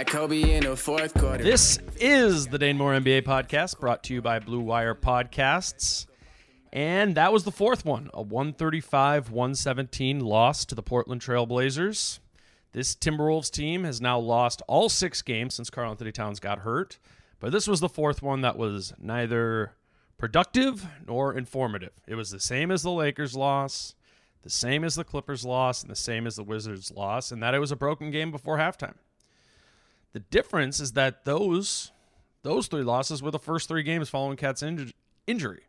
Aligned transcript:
Like 0.00 0.06
Kobe 0.06 0.54
in 0.54 0.64
the 0.64 0.74
fourth 0.76 1.12
quarter. 1.12 1.44
This 1.44 1.78
is 1.96 2.46
the 2.46 2.58
Dane 2.58 2.78
Moore 2.78 2.94
NBA 2.94 3.20
podcast 3.20 3.78
brought 3.78 4.02
to 4.04 4.14
you 4.14 4.22
by 4.22 4.38
Blue 4.38 4.60
Wire 4.60 4.94
Podcasts. 4.94 6.06
And 6.72 7.14
that 7.16 7.34
was 7.34 7.44
the 7.44 7.50
fourth 7.50 7.84
one, 7.84 8.08
a 8.14 8.22
135 8.22 9.30
117 9.30 10.20
loss 10.20 10.64
to 10.64 10.74
the 10.74 10.82
Portland 10.82 11.20
Trailblazers. 11.20 12.18
This 12.72 12.94
Timberwolves 12.94 13.50
team 13.50 13.84
has 13.84 14.00
now 14.00 14.18
lost 14.18 14.62
all 14.66 14.88
six 14.88 15.20
games 15.20 15.52
since 15.52 15.68
Karl 15.68 15.90
Anthony 15.90 16.12
Towns 16.12 16.40
got 16.40 16.60
hurt, 16.60 16.98
but 17.38 17.52
this 17.52 17.68
was 17.68 17.80
the 17.80 17.88
fourth 17.90 18.22
one 18.22 18.40
that 18.40 18.56
was 18.56 18.94
neither 18.98 19.74
productive 20.16 20.86
nor 21.06 21.34
informative. 21.34 21.92
It 22.06 22.14
was 22.14 22.30
the 22.30 22.40
same 22.40 22.70
as 22.70 22.82
the 22.82 22.90
Lakers 22.90 23.36
loss, 23.36 23.94
the 24.40 24.48
same 24.48 24.82
as 24.82 24.94
the 24.94 25.04
Clippers 25.04 25.44
loss, 25.44 25.82
and 25.82 25.90
the 25.90 25.96
same 25.96 26.26
as 26.26 26.36
the 26.36 26.42
Wizards 26.42 26.90
loss, 26.90 27.30
and 27.30 27.42
that 27.42 27.52
it 27.52 27.58
was 27.58 27.70
a 27.70 27.76
broken 27.76 28.10
game 28.10 28.30
before 28.30 28.56
halftime. 28.56 28.94
The 30.12 30.20
difference 30.20 30.80
is 30.80 30.92
that 30.92 31.24
those 31.24 31.92
those 32.42 32.66
three 32.66 32.82
losses 32.82 33.22
were 33.22 33.30
the 33.30 33.38
first 33.38 33.68
three 33.68 33.82
games 33.82 34.08
following 34.08 34.36
inj- 34.36 34.92
injury. 35.26 35.62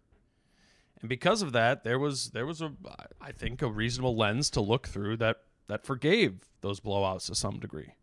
And 1.02 1.10
because 1.10 1.42
of 1.42 1.52
that, 1.52 1.84
there 1.84 2.00
was 2.00 2.30
there 2.30 2.46
was 2.46 2.62
a 2.62 2.72
I 3.20 3.32
think 3.32 3.62
a 3.62 3.68
reasonable 3.68 4.16
lens 4.16 4.50
to 4.52 4.62
look 4.62 4.88
through 4.88 5.18
that 5.18 5.42
that 5.68 5.86
forgave 5.86 6.48
those 6.62 6.80
blowouts 6.80 7.28
to 7.28 7.36
some 7.36 7.60
degree. 7.60 7.94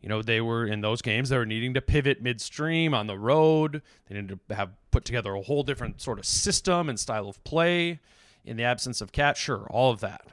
You 0.00 0.08
know, 0.08 0.22
they 0.22 0.40
were 0.40 0.66
in 0.66 0.80
those 0.80 1.02
games 1.02 1.28
they 1.28 1.36
were 1.36 1.46
needing 1.46 1.74
to 1.74 1.82
pivot 1.82 2.22
midstream 2.22 2.94
on 2.94 3.06
the 3.06 3.18
road. 3.18 3.82
They 4.08 4.14
needed 4.14 4.40
to 4.48 4.54
have 4.54 4.70
put 4.90 5.04
together 5.04 5.34
a 5.34 5.42
whole 5.42 5.62
different 5.62 6.00
sort 6.00 6.18
of 6.18 6.26
system 6.26 6.88
and 6.88 6.98
style 6.98 7.28
of 7.28 7.42
play 7.44 8.00
in 8.44 8.56
the 8.56 8.64
absence 8.64 9.02
of 9.02 9.12
KAT, 9.12 9.36
sure, 9.36 9.66
all 9.68 9.90
of 9.90 10.00
that. 10.00 10.26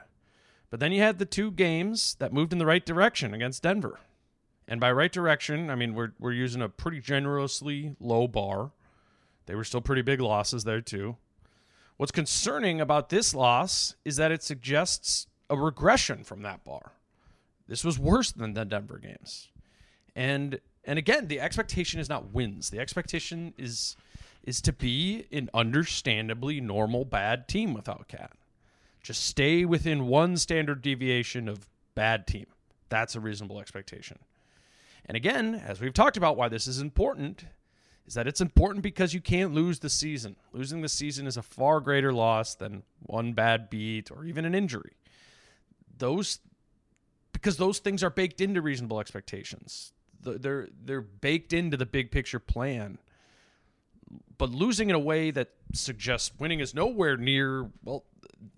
But 0.70 0.80
then 0.80 0.92
you 0.92 1.02
had 1.02 1.18
the 1.18 1.26
two 1.26 1.50
games 1.50 2.16
that 2.18 2.32
moved 2.32 2.52
in 2.52 2.58
the 2.58 2.66
right 2.66 2.84
direction 2.84 3.34
against 3.34 3.62
Denver 3.62 4.00
and 4.68 4.80
by 4.80 4.92
right 4.92 5.10
direction, 5.10 5.70
I 5.70 5.74
mean 5.74 5.94
we're 5.94 6.12
we're 6.18 6.32
using 6.32 6.62
a 6.62 6.68
pretty 6.68 7.00
generously 7.00 7.96
low 7.98 8.28
bar. 8.28 8.70
They 9.46 9.54
were 9.54 9.64
still 9.64 9.80
pretty 9.80 10.02
big 10.02 10.20
losses 10.20 10.64
there 10.64 10.82
too. 10.82 11.16
What's 11.96 12.12
concerning 12.12 12.80
about 12.80 13.08
this 13.08 13.34
loss 13.34 13.96
is 14.04 14.16
that 14.16 14.30
it 14.30 14.42
suggests 14.42 15.26
a 15.50 15.56
regression 15.56 16.22
from 16.22 16.42
that 16.42 16.62
bar. 16.64 16.92
This 17.66 17.82
was 17.82 17.98
worse 17.98 18.30
than 18.30 18.52
the 18.52 18.64
Denver 18.64 18.98
games. 18.98 19.48
And 20.14 20.60
and 20.84 20.98
again, 20.98 21.28
the 21.28 21.40
expectation 21.40 21.98
is 21.98 22.08
not 22.08 22.32
wins. 22.32 22.70
The 22.70 22.78
expectation 22.78 23.54
is 23.56 23.96
is 24.44 24.60
to 24.62 24.72
be 24.72 25.26
an 25.32 25.50
understandably 25.52 26.60
normal 26.60 27.04
bad 27.04 27.48
team 27.48 27.74
without 27.74 28.08
KAT. 28.08 28.32
Just 29.02 29.24
stay 29.24 29.64
within 29.64 30.06
one 30.06 30.36
standard 30.36 30.82
deviation 30.82 31.48
of 31.48 31.68
bad 31.94 32.26
team. 32.26 32.46
That's 32.88 33.14
a 33.14 33.20
reasonable 33.20 33.60
expectation. 33.60 34.18
And 35.08 35.16
again, 35.16 35.54
as 35.54 35.80
we've 35.80 35.94
talked 35.94 36.18
about, 36.18 36.36
why 36.36 36.48
this 36.48 36.66
is 36.66 36.80
important 36.80 37.46
is 38.06 38.14
that 38.14 38.28
it's 38.28 38.40
important 38.40 38.82
because 38.82 39.14
you 39.14 39.20
can't 39.20 39.54
lose 39.54 39.80
the 39.80 39.90
season. 39.90 40.36
Losing 40.52 40.82
the 40.82 40.88
season 40.88 41.26
is 41.26 41.36
a 41.36 41.42
far 41.42 41.80
greater 41.80 42.12
loss 42.12 42.54
than 42.54 42.82
one 43.00 43.32
bad 43.32 43.70
beat 43.70 44.10
or 44.10 44.24
even 44.24 44.44
an 44.44 44.54
injury. 44.54 44.92
Those 45.96 46.40
because 47.32 47.56
those 47.56 47.78
things 47.78 48.02
are 48.02 48.10
baked 48.10 48.40
into 48.40 48.60
reasonable 48.60 49.00
expectations. 49.00 49.92
They're 50.20 50.68
they're 50.84 51.00
baked 51.00 51.52
into 51.52 51.76
the 51.76 51.86
big 51.86 52.10
picture 52.10 52.38
plan. 52.38 52.98
But 54.36 54.50
losing 54.50 54.88
in 54.88 54.94
a 54.94 55.00
way 55.00 55.30
that 55.30 55.50
suggests 55.72 56.32
winning 56.38 56.60
is 56.60 56.74
nowhere 56.74 57.16
near 57.16 57.70
well 57.84 58.04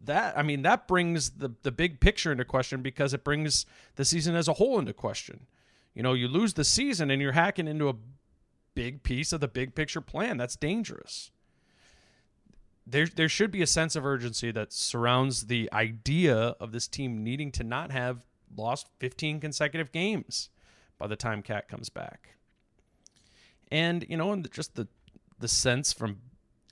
that 0.04 0.36
I 0.36 0.42
mean 0.42 0.62
that 0.62 0.86
brings 0.86 1.30
the 1.30 1.54
the 1.62 1.72
big 1.72 2.00
picture 2.00 2.32
into 2.32 2.44
question 2.44 2.82
because 2.82 3.14
it 3.14 3.24
brings 3.24 3.66
the 3.96 4.04
season 4.04 4.34
as 4.34 4.48
a 4.48 4.54
whole 4.54 4.78
into 4.78 4.92
question. 4.92 5.46
You 6.00 6.02
know, 6.02 6.14
you 6.14 6.28
lose 6.28 6.54
the 6.54 6.64
season 6.64 7.10
and 7.10 7.20
you're 7.20 7.32
hacking 7.32 7.68
into 7.68 7.90
a 7.90 7.94
big 8.74 9.02
piece 9.02 9.34
of 9.34 9.40
the 9.40 9.48
big 9.48 9.74
picture 9.74 10.00
plan. 10.00 10.38
That's 10.38 10.56
dangerous. 10.56 11.30
There, 12.86 13.04
there 13.04 13.28
should 13.28 13.50
be 13.50 13.60
a 13.60 13.66
sense 13.66 13.96
of 13.96 14.06
urgency 14.06 14.50
that 14.50 14.72
surrounds 14.72 15.48
the 15.48 15.68
idea 15.74 16.56
of 16.58 16.72
this 16.72 16.88
team 16.88 17.22
needing 17.22 17.52
to 17.52 17.64
not 17.64 17.90
have 17.90 18.24
lost 18.56 18.86
15 18.98 19.40
consecutive 19.40 19.92
games 19.92 20.48
by 20.96 21.06
the 21.06 21.16
time 21.16 21.42
KAT 21.42 21.68
comes 21.68 21.90
back. 21.90 22.30
And, 23.70 24.06
you 24.08 24.16
know, 24.16 24.32
and 24.32 24.50
just 24.50 24.76
the, 24.76 24.88
the 25.38 25.48
sense 25.48 25.92
from 25.92 26.20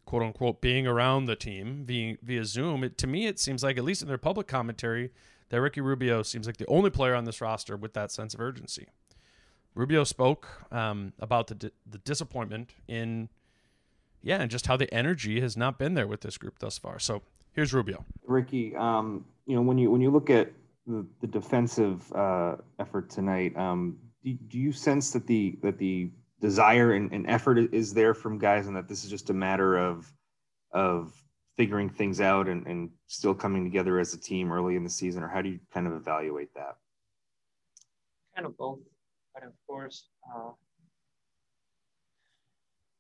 quote 0.06 0.22
unquote 0.22 0.62
being 0.62 0.87
around 0.87 1.26
the 1.26 1.37
team 1.37 1.85
via, 1.85 2.17
via 2.23 2.47
Zoom, 2.47 2.82
it, 2.82 2.97
to 2.97 3.06
me, 3.06 3.26
it 3.26 3.38
seems 3.38 3.62
like, 3.62 3.76
at 3.76 3.85
least 3.85 4.00
in 4.00 4.08
their 4.08 4.17
public 4.17 4.47
commentary, 4.47 5.11
that 5.50 5.61
Ricky 5.61 5.82
Rubio 5.82 6.23
seems 6.23 6.47
like 6.47 6.56
the 6.56 6.67
only 6.67 6.88
player 6.88 7.14
on 7.14 7.26
this 7.26 7.43
roster 7.43 7.76
with 7.76 7.93
that 7.93 8.11
sense 8.11 8.32
of 8.32 8.41
urgency. 8.41 8.87
Rubio 9.75 10.05
spoke 10.05 10.49
um, 10.73 11.12
about 11.19 11.47
the 11.47 11.55
di- 11.55 11.70
the 11.88 11.99
disappointment 11.99 12.70
in, 12.87 13.29
yeah, 14.23 14.41
and 14.41 14.50
just 14.50 14.67
how 14.67 14.76
the 14.76 14.93
energy 14.93 15.41
has 15.41 15.56
not 15.56 15.79
been 15.79 15.94
there 15.94 16.06
with 16.06 16.23
this 16.23 16.37
group 16.37 16.59
thus 16.59 16.79
far. 16.79 16.99
So 16.99 17.23
here's 17.53 17.73
Rubio. 17.73 18.05
Ricky, 18.26 18.75
um, 18.76 19.25
you 19.47 19.55
know 19.55 19.62
when 19.62 19.79
you 19.79 19.91
when 19.91 20.00
you 20.00 20.11
look 20.11 20.31
at 20.31 20.53
the, 20.87 21.06
the 21.20 21.26
defensive 21.26 22.11
uh, 22.12 22.56
effort 22.79 23.11
tonight, 23.11 23.56
um, 23.56 23.99
do, 24.25 24.32
do, 24.49 24.59
you 24.59 24.73
sense 24.73 25.12
that 25.12 25.26
the 25.26 25.59
that 25.62 25.79
the 25.79 26.11
desire 26.41 26.94
and, 26.94 27.12
and 27.12 27.29
effort 27.29 27.59
is 27.73 27.94
there 27.94 28.15
from 28.15 28.38
guys, 28.38 28.67
and 28.67 28.76
that 28.76 28.88
this 28.88 29.05
is 29.05 29.11
just 29.11 29.31
a 29.31 29.35
matter 29.35 29.76
of 29.76 30.12
of 30.73 31.12
figuring 31.56 31.91
things 31.91 32.20
out 32.20 32.47
and, 32.49 32.67
and 32.67 32.91
still 33.09 33.35
coming 33.35 33.65
together 33.65 33.99
as 33.99 34.15
a 34.15 34.19
team 34.19 34.53
early 34.53 34.76
in 34.76 34.85
the 34.85 34.91
season, 34.91 35.23
or 35.23 35.29
how 35.29 35.43
do 35.43 35.49
you 35.49 35.59
kind 35.73 35.87
of 35.87 35.93
evaluate 35.93 36.55
that? 36.55 36.76
Kind 38.35 38.47
of 38.47 38.56
both 38.56 38.79
but 39.38 39.46
of 39.46 39.55
course, 39.67 40.08
uh, 40.35 40.50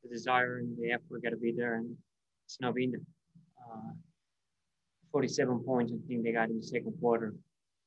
the 0.02 0.08
desire 0.08 0.58
and 0.58 0.76
the 0.78 0.92
effort 0.92 1.22
got 1.22 1.30
to 1.30 1.36
be 1.36 1.52
there, 1.52 1.76
and 1.76 1.96
it's 2.46 2.58
not 2.60 2.74
being 2.74 2.92
there. 2.92 3.00
Uh, 3.58 3.92
47 5.12 5.60
points, 5.64 5.92
I 5.92 5.96
think 6.06 6.22
they 6.22 6.32
got 6.32 6.50
in 6.50 6.56
the 6.58 6.62
second 6.62 6.94
quarter. 7.00 7.34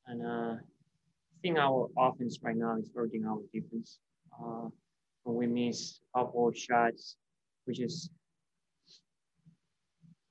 And 0.07 0.25
uh, 0.25 0.55
I 0.55 1.37
think 1.41 1.57
our 1.57 1.87
offense 1.97 2.39
right 2.41 2.55
now 2.55 2.77
is 2.77 2.89
hurting 2.93 3.25
our 3.25 3.39
defense. 3.53 3.99
Uh, 4.33 4.67
when 5.23 5.35
we 5.35 5.47
miss 5.47 5.99
a 6.15 6.19
couple 6.19 6.51
shots, 6.51 7.15
we 7.67 7.73
just 7.73 8.09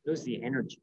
lose 0.05 0.25
the 0.25 0.43
energy, 0.43 0.83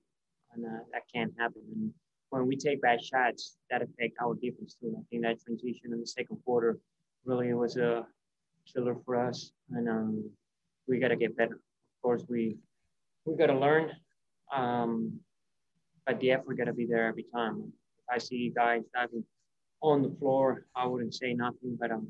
and 0.54 0.66
uh, 0.66 0.80
that 0.94 1.04
can't 1.14 1.34
happen. 1.38 1.62
And 1.76 1.94
when 2.30 2.48
we 2.48 2.56
take 2.56 2.82
bad 2.82 3.04
shots, 3.04 3.58
that 3.70 3.82
affect 3.82 4.16
our 4.22 4.34
defense 4.36 4.78
too. 4.80 4.96
I 4.98 5.04
think 5.10 5.24
that 5.24 5.42
transition 5.44 5.92
in 5.92 6.00
the 6.00 6.08
second 6.08 6.38
quarter 6.46 6.80
really 7.28 7.54
was 7.54 7.78
a 7.78 8.06
killer 8.74 8.96
for 9.06 9.16
us, 9.16 9.52
and 9.72 9.88
um, 9.88 10.30
we 10.88 11.00
got 11.00 11.10
to 11.10 11.16
get 11.16 11.38
better. 11.38 11.56
Of 11.56 12.02
course, 12.02 12.24
we 12.28 12.58
we 13.26 13.36
got 13.36 13.48
to 13.48 13.60
learn, 13.60 13.92
um, 14.56 15.20
but 16.06 16.20
the 16.22 16.32
effort 16.32 16.58
got 16.58 16.66
to 16.66 16.74
be 16.74 16.86
there 16.86 17.06
every 17.08 17.26
time. 17.36 17.72
If 18.00 18.16
I 18.16 18.18
see 18.18 18.54
guys 18.56 18.84
diving 18.94 19.24
on 19.82 20.02
the 20.02 20.16
floor, 20.18 20.66
I 20.76 20.88
wouldn't 20.88 21.14
say 21.14 21.34
nothing, 21.34 21.78
but 21.80 21.92
um, 21.92 22.08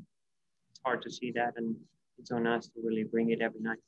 it's 0.70 0.80
hard 0.84 1.02
to 1.02 1.10
see 1.10 1.32
that, 1.32 1.54
and 1.56 1.74
it's 2.18 2.30
on 2.30 2.46
us 2.46 2.66
to 2.68 2.80
really 2.82 3.04
bring 3.04 3.30
it 3.30 3.42
every 3.42 3.60
night. 3.60 3.78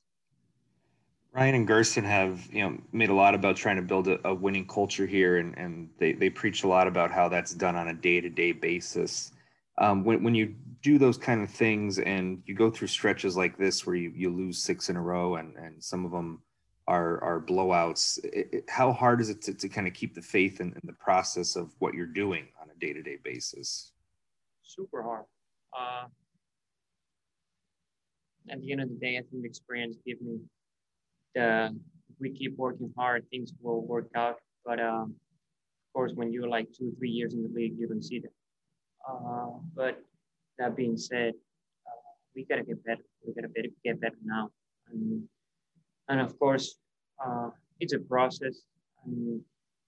Ryan 1.32 1.54
and 1.54 1.68
Gersson 1.68 2.02
have 2.02 2.48
you 2.52 2.62
know 2.62 2.76
made 2.92 3.08
a 3.08 3.14
lot 3.14 3.36
about 3.36 3.54
trying 3.54 3.76
to 3.76 3.82
build 3.82 4.08
a, 4.08 4.18
a 4.26 4.34
winning 4.34 4.66
culture 4.66 5.06
here, 5.06 5.36
and, 5.36 5.56
and 5.56 5.88
they, 5.98 6.12
they 6.12 6.28
preach 6.28 6.64
a 6.64 6.68
lot 6.68 6.88
about 6.88 7.12
how 7.12 7.28
that's 7.28 7.54
done 7.54 7.76
on 7.76 7.88
a 7.88 7.94
day 7.94 8.20
to 8.20 8.28
day 8.28 8.50
basis. 8.50 9.30
Um, 9.78 10.04
when 10.04 10.24
when 10.24 10.34
you 10.34 10.54
do 10.82 10.98
those 10.98 11.18
kind 11.18 11.42
of 11.42 11.50
things 11.50 11.98
and 11.98 12.42
you 12.46 12.54
go 12.54 12.70
through 12.70 12.88
stretches 12.88 13.36
like 13.36 13.56
this 13.58 13.86
where 13.86 13.96
you, 13.96 14.12
you 14.14 14.30
lose 14.30 14.58
six 14.58 14.88
in 14.88 14.96
a 14.96 15.00
row 15.00 15.36
and, 15.36 15.56
and 15.56 15.82
some 15.82 16.04
of 16.04 16.10
them 16.10 16.42
are 16.90 17.22
are 17.22 17.40
blowouts, 17.40 18.18
it, 18.24 18.48
it, 18.52 18.64
how 18.68 18.92
hard 18.92 19.20
is 19.20 19.28
it 19.28 19.40
to, 19.42 19.54
to 19.54 19.68
kind 19.68 19.86
of 19.86 19.94
keep 19.94 20.12
the 20.12 20.20
faith 20.20 20.60
in, 20.60 20.72
in 20.72 20.80
the 20.82 20.92
process 20.94 21.54
of 21.54 21.70
what 21.78 21.94
you're 21.94 22.04
doing 22.04 22.48
on 22.60 22.68
a 22.68 22.78
day 22.80 22.92
to 22.92 23.00
day 23.00 23.16
basis? 23.22 23.92
Super 24.64 25.02
hard. 25.02 25.24
Uh, 25.72 26.06
at 28.50 28.60
the 28.60 28.72
end 28.72 28.80
of 28.80 28.88
the 28.88 28.96
day, 28.96 29.18
I 29.18 29.22
think 29.30 29.44
experience 29.44 29.96
gives 30.04 30.20
me 30.20 30.40
the 31.36 31.76
we 32.18 32.30
keep 32.30 32.56
working 32.56 32.92
hard, 32.96 33.24
things 33.30 33.52
will 33.60 33.82
work 33.82 34.08
out. 34.16 34.38
But 34.66 34.80
um, 34.80 35.14
of 35.14 35.92
course, 35.94 36.12
when 36.14 36.32
you're 36.32 36.48
like 36.48 36.66
two, 36.76 36.92
three 36.98 37.10
years 37.10 37.34
in 37.34 37.42
the 37.44 37.48
league, 37.48 37.78
you 37.78 37.86
don't 37.86 38.02
see 38.02 38.18
that. 38.18 38.32
Uh, 39.08 39.50
but 39.74 40.02
that 40.60 40.76
being 40.76 40.96
said, 40.96 41.32
uh, 41.86 42.12
we 42.36 42.44
gotta 42.44 42.62
get 42.62 42.84
better. 42.84 43.02
We 43.26 43.34
gotta 43.34 43.48
better, 43.48 43.68
get 43.84 44.00
better 44.00 44.18
now, 44.22 44.50
and 44.92 45.24
and 46.08 46.20
of 46.20 46.38
course, 46.38 46.76
uh, 47.24 47.50
it's 47.80 47.94
a 47.94 47.98
process. 47.98 48.62
And 49.04 49.40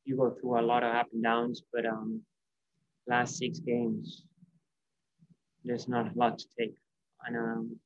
you 0.04 0.16
go 0.16 0.30
through 0.30 0.58
a 0.58 0.62
lot 0.62 0.82
of 0.82 0.94
up 0.94 1.08
and 1.12 1.22
downs, 1.22 1.62
but 1.72 1.84
um, 1.84 2.22
last 3.06 3.36
six 3.36 3.58
games, 3.60 4.24
there's 5.64 5.86
not 5.88 6.14
a 6.14 6.18
lot 6.18 6.38
to 6.38 6.46
take, 6.58 6.74
and 7.26 7.36
um, 7.36 7.76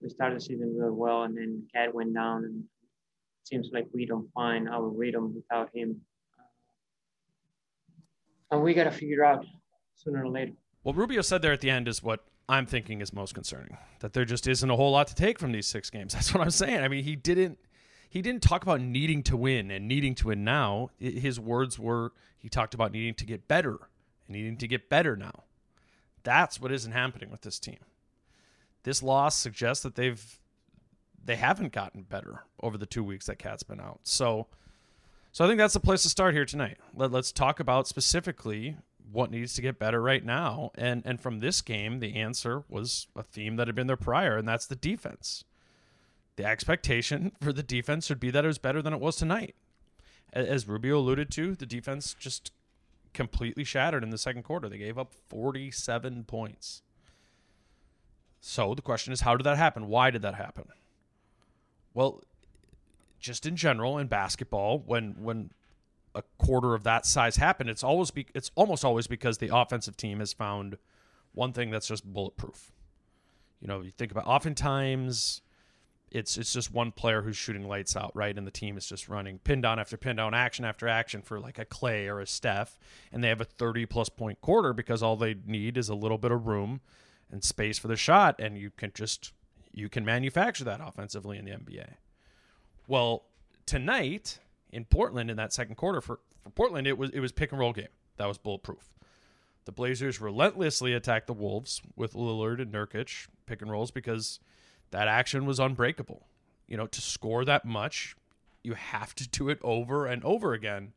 we 0.00 0.10
started 0.10 0.36
the 0.36 0.40
season 0.40 0.76
really 0.76 0.92
well, 0.92 1.22
and 1.22 1.36
then 1.36 1.66
KAT 1.74 1.94
went 1.94 2.14
down, 2.14 2.44
and 2.44 2.60
it 2.60 3.48
seems 3.48 3.70
like 3.72 3.86
we 3.94 4.04
don't 4.04 4.30
find 4.34 4.68
our 4.68 4.88
rhythm 4.88 5.34
without 5.34 5.70
him. 5.74 6.00
Uh, 6.38 6.44
and 8.50 8.62
we 8.62 8.74
got 8.74 8.84
to 8.84 8.92
figure 8.92 9.24
out 9.24 9.46
sooner 9.94 10.24
or 10.24 10.28
later. 10.28 10.52
What 10.82 10.96
Rubio 10.96 11.22
said 11.22 11.42
there 11.42 11.52
at 11.52 11.60
the 11.60 11.70
end 11.70 11.88
is 11.88 12.02
what 12.02 12.24
I'm 12.48 12.66
thinking 12.66 13.00
is 13.00 13.12
most 13.12 13.34
concerning. 13.34 13.76
That 14.00 14.12
there 14.12 14.24
just 14.24 14.48
isn't 14.48 14.68
a 14.68 14.76
whole 14.76 14.92
lot 14.92 15.06
to 15.08 15.14
take 15.14 15.38
from 15.38 15.52
these 15.52 15.66
six 15.66 15.90
games. 15.90 16.12
That's 16.14 16.34
what 16.34 16.42
I'm 16.42 16.50
saying. 16.50 16.82
I 16.82 16.88
mean, 16.88 17.04
he 17.04 17.16
didn't 17.16 17.58
he 18.08 18.20
didn't 18.20 18.42
talk 18.42 18.62
about 18.62 18.80
needing 18.80 19.22
to 19.24 19.36
win 19.36 19.70
and 19.70 19.88
needing 19.88 20.14
to 20.16 20.28
win 20.28 20.44
now. 20.44 20.90
His 20.98 21.40
words 21.40 21.78
were 21.78 22.12
he 22.38 22.48
talked 22.48 22.74
about 22.74 22.92
needing 22.92 23.14
to 23.14 23.24
get 23.24 23.48
better 23.48 23.78
and 24.26 24.36
needing 24.36 24.56
to 24.58 24.68
get 24.68 24.88
better 24.88 25.16
now. 25.16 25.44
That's 26.24 26.60
what 26.60 26.70
isn't 26.72 26.92
happening 26.92 27.30
with 27.30 27.42
this 27.42 27.58
team 27.58 27.78
this 28.82 29.02
loss 29.02 29.36
suggests 29.36 29.82
that 29.82 29.94
they've 29.94 30.38
they 31.24 31.36
haven't 31.36 31.72
gotten 31.72 32.02
better 32.02 32.44
over 32.60 32.76
the 32.76 32.86
two 32.86 33.04
weeks 33.04 33.26
that 33.26 33.38
KAT's 33.38 33.62
been 33.62 33.80
out. 33.80 34.00
So, 34.02 34.48
so 35.30 35.44
I 35.44 35.48
think 35.48 35.58
that's 35.58 35.74
the 35.74 35.80
place 35.80 36.02
to 36.02 36.08
start 36.08 36.34
here 36.34 36.44
tonight. 36.44 36.78
Let, 36.96 37.12
let's 37.12 37.30
talk 37.30 37.60
about 37.60 37.86
specifically 37.86 38.76
what 39.10 39.30
needs 39.30 39.54
to 39.54 39.62
get 39.62 39.78
better 39.78 40.00
right 40.00 40.24
now. 40.24 40.70
And 40.74 41.02
and 41.04 41.20
from 41.20 41.40
this 41.40 41.60
game, 41.60 42.00
the 42.00 42.16
answer 42.16 42.64
was 42.68 43.06
a 43.16 43.22
theme 43.22 43.56
that 43.56 43.68
had 43.68 43.76
been 43.76 43.86
there 43.86 43.96
prior, 43.96 44.36
and 44.36 44.46
that's 44.46 44.66
the 44.66 44.76
defense. 44.76 45.44
The 46.36 46.44
expectation 46.44 47.32
for 47.40 47.52
the 47.52 47.62
defense 47.62 48.06
should 48.06 48.20
be 48.20 48.30
that 48.30 48.44
it 48.44 48.48
was 48.48 48.58
better 48.58 48.82
than 48.82 48.92
it 48.92 49.00
was 49.00 49.16
tonight. 49.16 49.54
As 50.32 50.66
Rubio 50.66 50.98
alluded 50.98 51.30
to, 51.32 51.54
the 51.54 51.66
defense 51.66 52.14
just 52.18 52.52
completely 53.12 53.64
shattered 53.64 54.02
in 54.02 54.10
the 54.10 54.18
second 54.18 54.44
quarter. 54.44 54.68
They 54.68 54.78
gave 54.78 54.96
up 54.96 55.12
47 55.28 56.24
points. 56.24 56.82
So 58.40 58.74
the 58.74 58.82
question 58.82 59.12
is, 59.12 59.20
how 59.20 59.36
did 59.36 59.44
that 59.44 59.58
happen? 59.58 59.88
Why 59.88 60.10
did 60.10 60.22
that 60.22 60.34
happen? 60.34 60.64
Well, 61.94 62.22
just 63.20 63.46
in 63.46 63.56
general 63.56 63.98
in 63.98 64.08
basketball, 64.08 64.80
when 64.80 65.22
when 65.22 65.50
a 66.14 66.22
quarter 66.38 66.74
of 66.74 66.84
that 66.84 67.06
size 67.06 67.36
happened, 67.36 67.70
it's 67.70 67.84
always 67.84 68.10
be, 68.10 68.26
it's 68.34 68.50
almost 68.54 68.84
always 68.84 69.06
because 69.06 69.38
the 69.38 69.54
offensive 69.54 69.96
team 69.96 70.18
has 70.20 70.32
found 70.32 70.76
one 71.32 71.52
thing 71.52 71.70
that's 71.70 71.88
just 71.88 72.04
bulletproof. 72.04 72.72
You 73.60 73.68
know, 73.68 73.80
you 73.80 73.90
think 73.90 74.10
about 74.10 74.26
oftentimes 74.26 75.42
it's 76.12 76.36
it's 76.36 76.52
just 76.52 76.72
one 76.72 76.92
player 76.92 77.22
who's 77.22 77.36
shooting 77.36 77.66
lights 77.66 77.96
out, 77.96 78.14
right? 78.14 78.36
And 78.36 78.46
the 78.46 78.50
team 78.50 78.76
is 78.76 78.86
just 78.86 79.08
running 79.08 79.38
pin 79.38 79.62
down 79.62 79.78
after 79.78 79.96
pin 79.96 80.16
down, 80.16 80.34
action 80.34 80.64
after 80.64 80.86
action 80.86 81.22
for 81.22 81.40
like 81.40 81.58
a 81.58 81.64
Clay 81.64 82.06
or 82.06 82.20
a 82.20 82.26
Steph, 82.26 82.78
and 83.10 83.24
they 83.24 83.28
have 83.28 83.40
a 83.40 83.46
30 83.46 83.86
plus 83.86 84.08
point 84.08 84.40
quarter 84.40 84.72
because 84.72 85.02
all 85.02 85.16
they 85.16 85.36
need 85.46 85.78
is 85.78 85.88
a 85.88 85.94
little 85.94 86.18
bit 86.18 86.30
of 86.30 86.46
room 86.46 86.80
and 87.30 87.42
space 87.42 87.78
for 87.78 87.88
the 87.88 87.96
shot, 87.96 88.36
and 88.38 88.58
you 88.58 88.70
can 88.70 88.92
just 88.94 89.32
you 89.72 89.88
can 89.88 90.04
manufacture 90.04 90.64
that 90.64 90.80
offensively 90.82 91.38
in 91.38 91.46
the 91.46 91.52
NBA. 91.52 91.94
Well, 92.86 93.24
tonight 93.64 94.38
in 94.72 94.84
Portland 94.86 95.30
in 95.30 95.36
that 95.36 95.52
second 95.52 95.76
quarter 95.76 96.00
for, 96.00 96.20
for 96.42 96.50
Portland, 96.50 96.86
it 96.86 96.98
was 96.98 97.10
it 97.10 97.20
was 97.20 97.32
pick 97.32 97.52
and 97.52 97.60
roll 97.60 97.72
game. 97.72 97.88
That 98.16 98.26
was 98.26 98.38
bulletproof. 98.38 98.92
The 99.64 99.72
Blazers 99.72 100.20
relentlessly 100.20 100.92
attacked 100.92 101.28
the 101.28 101.32
Wolves 101.32 101.80
with 101.94 102.14
Lillard 102.14 102.60
and 102.60 102.72
Nurkic 102.72 103.28
pick 103.46 103.62
and 103.62 103.70
rolls 103.70 103.90
because 103.90 104.40
that 104.90 105.06
action 105.06 105.46
was 105.46 105.60
unbreakable. 105.60 106.26
You 106.66 106.76
know, 106.76 106.86
to 106.86 107.00
score 107.00 107.44
that 107.44 107.64
much, 107.64 108.16
you 108.64 108.74
have 108.74 109.14
to 109.16 109.28
do 109.28 109.48
it 109.48 109.58
over 109.62 110.06
and 110.06 110.24
over 110.24 110.52
again. 110.52 110.94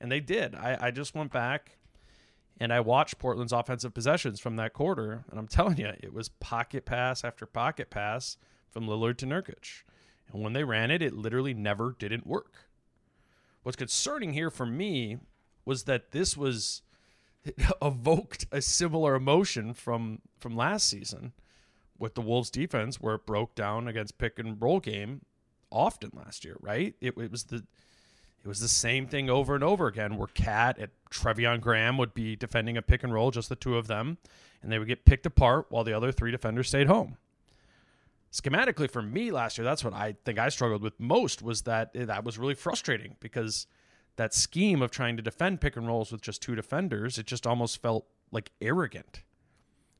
And 0.00 0.10
they 0.10 0.20
did. 0.20 0.54
I, 0.54 0.76
I 0.80 0.90
just 0.90 1.14
went 1.14 1.32
back 1.32 1.78
and 2.60 2.72
I 2.72 2.80
watched 2.80 3.18
Portland's 3.18 3.52
offensive 3.52 3.94
possessions 3.94 4.40
from 4.40 4.56
that 4.56 4.72
quarter, 4.72 5.24
and 5.30 5.38
I'm 5.38 5.46
telling 5.46 5.76
you, 5.76 5.92
it 6.00 6.12
was 6.12 6.28
pocket 6.28 6.84
pass 6.84 7.24
after 7.24 7.46
pocket 7.46 7.88
pass 7.90 8.36
from 8.70 8.86
Lillard 8.86 9.16
to 9.18 9.26
Nurkic. 9.26 9.82
And 10.32 10.42
when 10.42 10.52
they 10.52 10.64
ran 10.64 10.90
it, 10.90 11.02
it 11.02 11.14
literally 11.14 11.54
never 11.54 11.94
didn't 11.98 12.26
work. 12.26 12.67
What's 13.68 13.76
concerning 13.76 14.32
here 14.32 14.48
for 14.48 14.64
me 14.64 15.18
was 15.66 15.82
that 15.82 16.12
this 16.12 16.38
was 16.38 16.80
evoked 17.82 18.46
a 18.50 18.62
similar 18.62 19.14
emotion 19.14 19.74
from 19.74 20.22
from 20.38 20.56
last 20.56 20.88
season 20.88 21.34
with 21.98 22.14
the 22.14 22.22
Wolves 22.22 22.48
defense 22.48 22.98
where 22.98 23.16
it 23.16 23.26
broke 23.26 23.54
down 23.54 23.86
against 23.86 24.16
pick 24.16 24.38
and 24.38 24.56
roll 24.58 24.80
game 24.80 25.20
often 25.70 26.12
last 26.14 26.46
year, 26.46 26.56
right? 26.62 26.94
It, 27.02 27.18
it 27.18 27.30
was 27.30 27.44
the 27.44 27.56
it 27.56 28.48
was 28.48 28.60
the 28.60 28.68
same 28.68 29.06
thing 29.06 29.28
over 29.28 29.54
and 29.54 29.62
over 29.62 29.86
again 29.86 30.16
where 30.16 30.28
KAT 30.28 30.78
at 30.78 30.90
Treveon 31.10 31.60
Graham 31.60 31.98
would 31.98 32.14
be 32.14 32.36
defending 32.36 32.78
a 32.78 32.80
pick 32.80 33.02
and 33.02 33.12
roll, 33.12 33.30
just 33.30 33.50
the 33.50 33.54
two 33.54 33.76
of 33.76 33.86
them, 33.86 34.16
and 34.62 34.72
they 34.72 34.78
would 34.78 34.88
get 34.88 35.04
picked 35.04 35.26
apart 35.26 35.66
while 35.68 35.84
the 35.84 35.92
other 35.92 36.10
three 36.10 36.30
defenders 36.30 36.68
stayed 36.68 36.86
home. 36.86 37.18
Schematically, 38.32 38.90
for 38.90 39.02
me 39.02 39.30
last 39.30 39.56
year, 39.56 39.64
that's 39.64 39.82
what 39.82 39.94
I 39.94 40.16
think 40.24 40.38
I 40.38 40.50
struggled 40.50 40.82
with 40.82 40.98
most 41.00 41.42
was 41.42 41.62
that 41.62 41.90
eh, 41.94 42.04
that 42.04 42.24
was 42.24 42.38
really 42.38 42.54
frustrating 42.54 43.16
because 43.20 43.66
that 44.16 44.34
scheme 44.34 44.82
of 44.82 44.90
trying 44.90 45.16
to 45.16 45.22
defend 45.22 45.60
pick 45.60 45.76
and 45.76 45.86
rolls 45.86 46.12
with 46.12 46.20
just 46.20 46.42
two 46.42 46.54
defenders, 46.54 47.18
it 47.18 47.26
just 47.26 47.46
almost 47.46 47.80
felt 47.80 48.06
like 48.30 48.50
arrogant. 48.60 49.22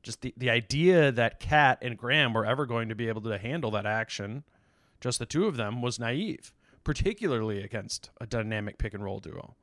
Just 0.02 0.20
the, 0.20 0.34
the 0.36 0.50
idea 0.50 1.10
that 1.10 1.40
KAT 1.40 1.78
and 1.82 1.96
Graham 1.96 2.34
were 2.34 2.44
ever 2.44 2.66
going 2.66 2.88
to 2.88 2.94
be 2.94 3.08
able 3.08 3.22
to 3.22 3.38
handle 3.38 3.70
that 3.72 3.86
action, 3.86 4.44
just 5.00 5.18
the 5.18 5.26
two 5.26 5.46
of 5.46 5.56
them, 5.56 5.80
was 5.80 5.98
naive 5.98 6.52
particularly 6.88 7.62
against 7.62 8.08
a 8.18 8.24
dynamic 8.24 8.78
pick 8.78 8.94
and 8.94 9.04
roll 9.04 9.20
duo. 9.20 9.54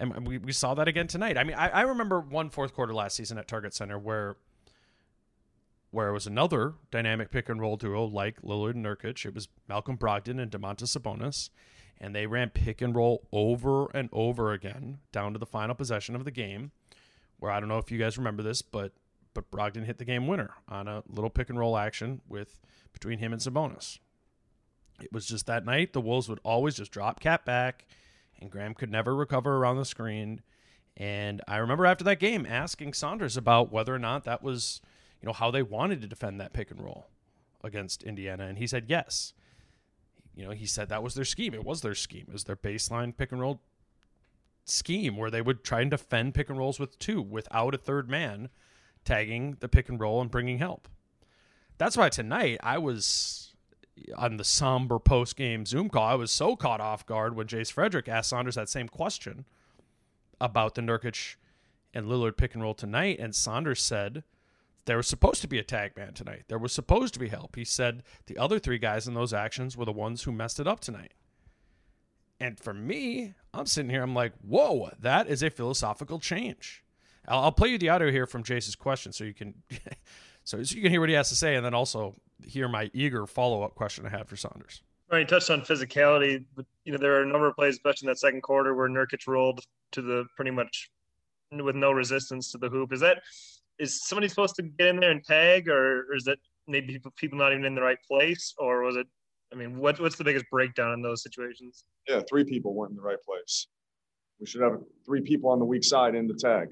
And 0.00 0.26
we, 0.26 0.38
we 0.38 0.50
saw 0.50 0.74
that 0.74 0.88
again 0.88 1.06
tonight. 1.06 1.38
I 1.38 1.44
mean, 1.44 1.54
I, 1.56 1.68
I 1.68 1.80
remember 1.82 2.18
one 2.18 2.50
fourth 2.50 2.74
quarter 2.74 2.92
last 2.92 3.14
season 3.14 3.38
at 3.38 3.46
Target 3.46 3.72
Center 3.72 3.96
where 3.96 4.34
where 5.96 6.10
it 6.10 6.12
was 6.12 6.26
another 6.26 6.74
dynamic 6.90 7.30
pick 7.30 7.48
and 7.48 7.58
roll 7.58 7.78
duo 7.78 8.04
like 8.04 8.42
Lillard 8.42 8.74
and 8.74 8.84
Nurkic. 8.84 9.24
It 9.24 9.34
was 9.34 9.48
Malcolm 9.66 9.96
Brogdon 9.96 10.38
and 10.38 10.50
Domantas 10.50 10.94
Sabonis, 10.94 11.48
and 11.98 12.14
they 12.14 12.26
ran 12.26 12.50
pick 12.50 12.82
and 12.82 12.94
roll 12.94 13.26
over 13.32 13.86
and 13.94 14.10
over 14.12 14.52
again 14.52 14.98
down 15.10 15.32
to 15.32 15.38
the 15.38 15.46
final 15.46 15.74
possession 15.74 16.14
of 16.14 16.26
the 16.26 16.30
game. 16.30 16.70
Where 17.38 17.50
I 17.50 17.60
don't 17.60 17.70
know 17.70 17.78
if 17.78 17.90
you 17.90 17.98
guys 17.98 18.18
remember 18.18 18.42
this, 18.42 18.60
but 18.60 18.92
but 19.32 19.50
Brogdon 19.50 19.86
hit 19.86 19.96
the 19.96 20.04
game 20.04 20.26
winner 20.26 20.50
on 20.68 20.86
a 20.86 21.02
little 21.08 21.30
pick 21.30 21.48
and 21.48 21.58
roll 21.58 21.78
action 21.78 22.20
with 22.28 22.60
between 22.92 23.18
him 23.18 23.32
and 23.32 23.40
Sabonis. 23.40 23.98
It 25.00 25.14
was 25.14 25.24
just 25.24 25.46
that 25.46 25.64
night 25.64 25.94
the 25.94 26.02
Wolves 26.02 26.28
would 26.28 26.40
always 26.44 26.74
just 26.74 26.92
drop 26.92 27.20
KAT 27.20 27.46
back, 27.46 27.86
and 28.38 28.50
Graham 28.50 28.74
could 28.74 28.90
never 28.90 29.16
recover 29.16 29.56
around 29.56 29.78
the 29.78 29.86
screen. 29.86 30.42
And 30.94 31.40
I 31.48 31.56
remember 31.56 31.86
after 31.86 32.04
that 32.04 32.20
game 32.20 32.44
asking 32.44 32.92
Saunders 32.92 33.38
about 33.38 33.72
whether 33.72 33.94
or 33.94 33.98
not 33.98 34.24
that 34.24 34.42
was, 34.42 34.82
know, 35.26 35.32
how 35.32 35.50
they 35.50 35.62
wanted 35.62 36.00
to 36.02 36.06
defend 36.06 36.40
that 36.40 36.52
pick 36.52 36.70
and 36.70 36.82
roll 36.82 37.08
against 37.62 38.02
Indiana, 38.02 38.46
and 38.46 38.58
he 38.58 38.66
said 38.66 38.84
yes. 38.88 39.32
You 40.34 40.44
know, 40.44 40.50
he 40.50 40.66
said 40.66 40.88
that 40.88 41.02
was 41.02 41.14
their 41.14 41.24
scheme. 41.24 41.54
It 41.54 41.64
was 41.64 41.80
their 41.80 41.94
scheme. 41.94 42.26
It 42.28 42.32
was 42.32 42.44
their 42.44 42.56
baseline 42.56 43.16
pick 43.16 43.32
and 43.32 43.40
roll 43.40 43.60
scheme 44.64 45.16
where 45.16 45.30
they 45.30 45.40
would 45.40 45.64
try 45.64 45.80
and 45.80 45.90
defend 45.90 46.34
pick 46.34 46.50
and 46.50 46.58
rolls 46.58 46.78
with 46.78 46.98
two 46.98 47.22
without 47.22 47.74
a 47.74 47.78
third 47.78 48.08
man 48.08 48.48
tagging 49.04 49.56
the 49.60 49.68
pick 49.68 49.88
and 49.88 50.00
roll 50.00 50.20
and 50.20 50.30
bringing 50.30 50.58
help. 50.58 50.88
That's 51.78 51.96
why 51.96 52.08
tonight 52.08 52.58
I 52.62 52.78
was 52.78 53.54
on 54.16 54.36
the 54.36 54.44
somber 54.44 54.98
post 54.98 55.36
game 55.36 55.64
Zoom 55.64 55.88
call. 55.88 56.06
I 56.06 56.14
was 56.14 56.30
so 56.30 56.56
caught 56.56 56.80
off 56.80 57.06
guard 57.06 57.34
when 57.34 57.46
Jace 57.46 57.72
Frederick 57.72 58.08
asked 58.08 58.30
Saunders 58.30 58.56
that 58.56 58.68
same 58.68 58.88
question 58.88 59.46
about 60.40 60.74
the 60.74 60.82
Nurkic 60.82 61.36
and 61.94 62.06
Lillard 62.06 62.36
pick 62.36 62.54
and 62.54 62.62
roll 62.62 62.74
tonight. 62.74 63.18
And 63.18 63.34
Saunders 63.34 63.80
said 63.80 64.22
there 64.86 64.96
was 64.96 65.08
supposed 65.08 65.42
to 65.42 65.48
be 65.48 65.58
a 65.58 65.64
tag 65.64 65.96
man 65.96 66.14
tonight. 66.14 66.44
There 66.48 66.58
was 66.58 66.72
supposed 66.72 67.12
to 67.14 67.20
be 67.20 67.28
help. 67.28 67.56
He 67.56 67.64
said 67.64 68.02
the 68.26 68.38
other 68.38 68.58
three 68.58 68.78
guys 68.78 69.06
in 69.06 69.14
those 69.14 69.34
actions 69.34 69.76
were 69.76 69.84
the 69.84 69.92
ones 69.92 70.22
who 70.22 70.32
messed 70.32 70.58
it 70.58 70.66
up 70.66 70.80
tonight. 70.80 71.12
And 72.38 72.58
for 72.58 72.72
me, 72.72 73.34
I'm 73.52 73.66
sitting 73.66 73.90
here, 73.90 74.02
I'm 74.02 74.14
like, 74.14 74.32
whoa, 74.42 74.90
that 74.98 75.26
is 75.28 75.42
a 75.42 75.50
philosophical 75.50 76.18
change. 76.18 76.84
I'll, 77.26 77.44
I'll 77.44 77.52
play 77.52 77.68
you 77.68 77.78
the 77.78 77.88
audio 77.88 78.10
here 78.10 78.26
from 78.26 78.44
Jace's 78.44 78.76
question 78.76 79.12
so 79.12 79.24
you 79.24 79.34
can 79.34 79.54
so, 80.44 80.62
so 80.62 80.76
you 80.76 80.82
can 80.82 80.90
hear 80.90 81.00
what 81.00 81.08
he 81.08 81.14
has 81.14 81.28
to 81.30 81.36
say 81.36 81.56
and 81.56 81.64
then 81.64 81.74
also 81.74 82.14
hear 82.44 82.68
my 82.68 82.90
eager 82.94 83.26
follow-up 83.26 83.74
question 83.74 84.06
I 84.06 84.10
had 84.10 84.28
for 84.28 84.36
Saunders. 84.36 84.82
Right, 85.10 85.20
you 85.20 85.26
touched 85.26 85.50
on 85.50 85.62
physicality, 85.62 86.44
but 86.54 86.66
you 86.84 86.92
know 86.92 86.98
there 86.98 87.16
are 87.16 87.22
a 87.22 87.26
number 87.26 87.46
of 87.46 87.54
plays, 87.54 87.74
especially 87.74 88.06
in 88.06 88.10
that 88.10 88.18
second 88.18 88.42
quarter, 88.42 88.74
where 88.74 88.88
Nurkic 88.88 89.26
rolled 89.28 89.60
to 89.92 90.02
the 90.02 90.26
pretty 90.34 90.50
much 90.50 90.90
with 91.52 91.76
no 91.76 91.92
resistance 91.92 92.50
to 92.50 92.58
the 92.58 92.68
hoop. 92.68 92.92
Is 92.92 93.00
that 93.00 93.22
is 93.78 94.06
somebody 94.06 94.28
supposed 94.28 94.56
to 94.56 94.62
get 94.62 94.88
in 94.88 95.00
there 95.00 95.10
and 95.10 95.24
tag, 95.24 95.68
or, 95.68 96.06
or 96.10 96.16
is 96.16 96.24
that 96.24 96.38
maybe 96.66 96.94
people, 96.94 97.12
people 97.16 97.38
not 97.38 97.52
even 97.52 97.64
in 97.64 97.74
the 97.74 97.82
right 97.82 97.98
place, 98.06 98.54
or 98.58 98.82
was 98.82 98.96
it? 98.96 99.06
I 99.52 99.56
mean, 99.56 99.78
what, 99.78 100.00
what's 100.00 100.16
the 100.16 100.24
biggest 100.24 100.46
breakdown 100.50 100.92
in 100.92 101.02
those 101.02 101.22
situations? 101.22 101.84
Yeah, 102.08 102.20
three 102.28 102.44
people 102.44 102.74
weren't 102.74 102.90
in 102.90 102.96
the 102.96 103.02
right 103.02 103.22
place. 103.22 103.68
We 104.40 104.46
should 104.46 104.60
have 104.60 104.78
three 105.04 105.20
people 105.20 105.50
on 105.50 105.58
the 105.58 105.64
weak 105.64 105.84
side 105.84 106.14
in 106.14 106.26
the 106.26 106.34
tag, 106.34 106.68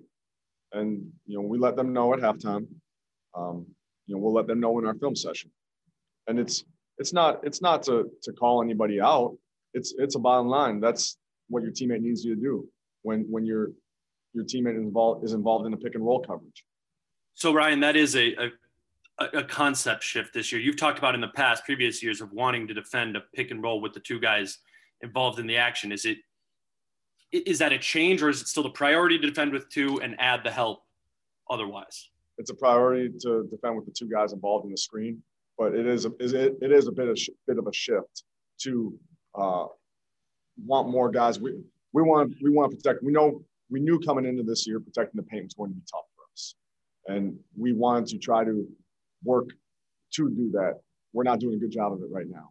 and 0.73 1.03
you 1.27 1.39
know 1.39 1.47
we 1.47 1.59
let 1.59 1.77
them 1.77 1.93
know 1.93 2.13
at 2.13 2.21
halftime. 2.21 2.67
Um, 3.35 3.67
you 4.07 4.15
know 4.15 4.21
we'll 4.21 4.35
let 4.35 4.47
them 4.47 4.61
know 4.61 4.79
in 4.79 4.87
our 4.87 4.95
film 4.95 5.17
session, 5.17 5.51
and 6.27 6.39
it's 6.39 6.65
it's 6.99 7.13
not 7.13 7.41
it's 7.43 7.63
not 7.63 7.83
to 7.85 8.11
to 8.23 8.33
call 8.33 8.63
anybody 8.63 9.01
out. 9.01 9.37
It's 9.73 9.95
it's 9.97 10.15
a 10.15 10.19
bottom 10.19 10.47
line. 10.47 10.81
That's 10.81 11.17
what 11.49 11.63
your 11.63 11.73
teammate 11.73 12.01
needs 12.01 12.25
you 12.25 12.35
to 12.35 12.41
do 12.41 12.69
when 13.03 13.25
when 13.31 13.47
your 13.47 13.71
your 14.35 14.45
teammate 14.45 14.77
is 14.77 14.83
involved 14.83 15.25
is 15.25 15.33
involved 15.33 15.67
in 15.67 15.73
a 15.73 15.77
pick 15.77 15.95
and 15.95 16.05
roll 16.05 16.21
coverage. 16.21 16.65
So 17.35 17.53
Ryan, 17.53 17.81
that 17.81 17.97
is 17.97 18.17
a, 18.17 18.35
a 18.35 18.49
a 19.33 19.45
concept 19.45 20.03
shift 20.03 20.35
this 20.35 20.51
year. 20.51 20.61
You've 20.61 20.77
talked 20.77 20.99
about 20.99 21.15
in 21.15 21.21
the 21.21 21.29
past, 21.29 21.65
previous 21.65 22.03
years, 22.03 22.21
of 22.21 22.33
wanting 22.33 22.67
to 22.67 22.75
defend 22.75 23.17
a 23.17 23.21
pick 23.33 23.53
and 23.53 23.63
roll 23.63 23.81
with 23.81 23.93
the 23.93 24.01
two 24.01 24.19
guys 24.19 24.59
involved 25.03 25.39
in 25.39 25.47
the 25.47 25.57
action. 25.57 25.93
Is 25.93 26.05
it 26.05 26.19
is 27.31 27.59
that 27.61 27.73
a 27.73 27.79
change, 27.79 28.23
or 28.23 28.29
is 28.29 28.41
it 28.41 28.49
still 28.49 28.65
the 28.65 28.71
priority 28.71 29.19
to 29.19 29.27
defend 29.29 29.53
with 29.53 29.69
two 29.69 30.01
and 30.03 30.17
add 30.19 30.41
the 30.43 30.51
help 30.51 30.83
otherwise? 31.49 32.11
It's 32.39 32.51
a 32.51 32.55
priority 32.55 33.13
to 33.21 33.47
defend 33.51 33.77
with 33.77 33.87
the 33.87 33.93
two 33.93 34.09
guys 34.09 34.33
involved 34.33 34.65
in 34.65 34.73
the 34.73 34.77
screen 34.77 35.23
but 35.57 35.75
it 35.75 35.87
is 35.87 36.05
a, 36.05 36.11
it, 36.19 36.57
it 36.61 36.73
is 36.73 36.89
a 36.89 36.93
bit 36.93 37.09
of 37.09 37.19
bit 37.47 37.59
of 37.59 37.67
a 37.67 37.73
shift 37.73 38.25
to 38.63 38.99
uh, 39.35 39.67
want 40.65 40.89
more 40.89 41.11
guys. 41.11 41.39
We 41.39 41.53
we 41.93 42.03
want 42.03 42.35
we 42.43 42.51
want 42.51 42.71
to 42.71 42.77
protect. 42.77 43.03
We 43.03 43.13
know 43.13 43.45
we 43.71 43.81
knew 43.81 43.99
coming 44.01 44.25
into 44.25 44.43
this 44.43 44.67
year 44.67 44.81
protecting 44.81 45.17
the 45.17 45.27
paint 45.27 45.45
was 45.45 45.55
going 45.55 45.71
to 45.71 45.77
be 45.77 45.83
tough 45.91 46.05
and 47.07 47.39
we 47.57 47.73
wanted 47.73 48.07
to 48.09 48.19
try 48.19 48.45
to 48.45 48.67
work 49.25 49.49
to 50.15 50.31
do 50.31 50.51
that. 50.53 50.81
We're 51.13 51.25
not 51.25 51.41
doing 51.41 51.55
a 51.55 51.59
good 51.59 51.71
job 51.71 51.93
of 51.93 52.01
it 52.03 52.09
right 52.11 52.27
now, 52.29 52.51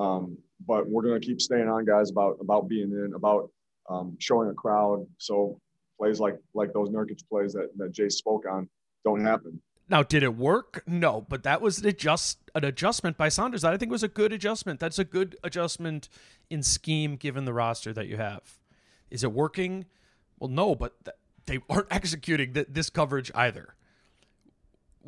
um, 0.00 0.38
but 0.66 0.88
we're 0.88 1.02
going 1.02 1.20
to 1.20 1.26
keep 1.26 1.40
staying 1.40 1.68
on 1.68 1.84
guys 1.84 2.10
about 2.10 2.38
about 2.40 2.68
being 2.68 2.90
in, 2.90 3.12
about 3.14 3.50
um, 3.88 4.16
showing 4.18 4.50
a 4.50 4.54
crowd. 4.54 5.06
So 5.18 5.60
plays 5.98 6.20
like 6.20 6.38
like 6.54 6.72
those 6.72 6.90
Nurkic 6.90 7.20
plays 7.28 7.52
that 7.54 7.70
that 7.76 7.92
Jay 7.92 8.08
spoke 8.08 8.44
on 8.50 8.68
don't 9.04 9.24
happen. 9.24 9.60
Now, 9.90 10.02
did 10.02 10.22
it 10.22 10.36
work? 10.36 10.82
No, 10.86 11.24
but 11.26 11.44
that 11.44 11.62
was 11.62 11.78
an 11.78 11.86
adjust 11.86 12.38
an 12.54 12.64
adjustment 12.64 13.16
by 13.16 13.30
Saunders 13.30 13.62
that 13.62 13.72
I 13.72 13.76
think 13.78 13.90
was 13.90 14.02
a 14.02 14.08
good 14.08 14.32
adjustment. 14.32 14.80
That's 14.80 14.98
a 14.98 15.04
good 15.04 15.36
adjustment 15.42 16.08
in 16.50 16.62
scheme 16.62 17.16
given 17.16 17.46
the 17.46 17.54
roster 17.54 17.92
that 17.94 18.06
you 18.06 18.18
have. 18.18 18.58
Is 19.10 19.24
it 19.24 19.32
working? 19.32 19.86
Well, 20.38 20.50
no, 20.50 20.74
but 20.74 21.04
th- 21.04 21.16
they 21.46 21.58
aren't 21.70 21.88
executing 21.90 22.52
th- 22.52 22.68
this 22.70 22.90
coverage 22.90 23.30
either. 23.34 23.74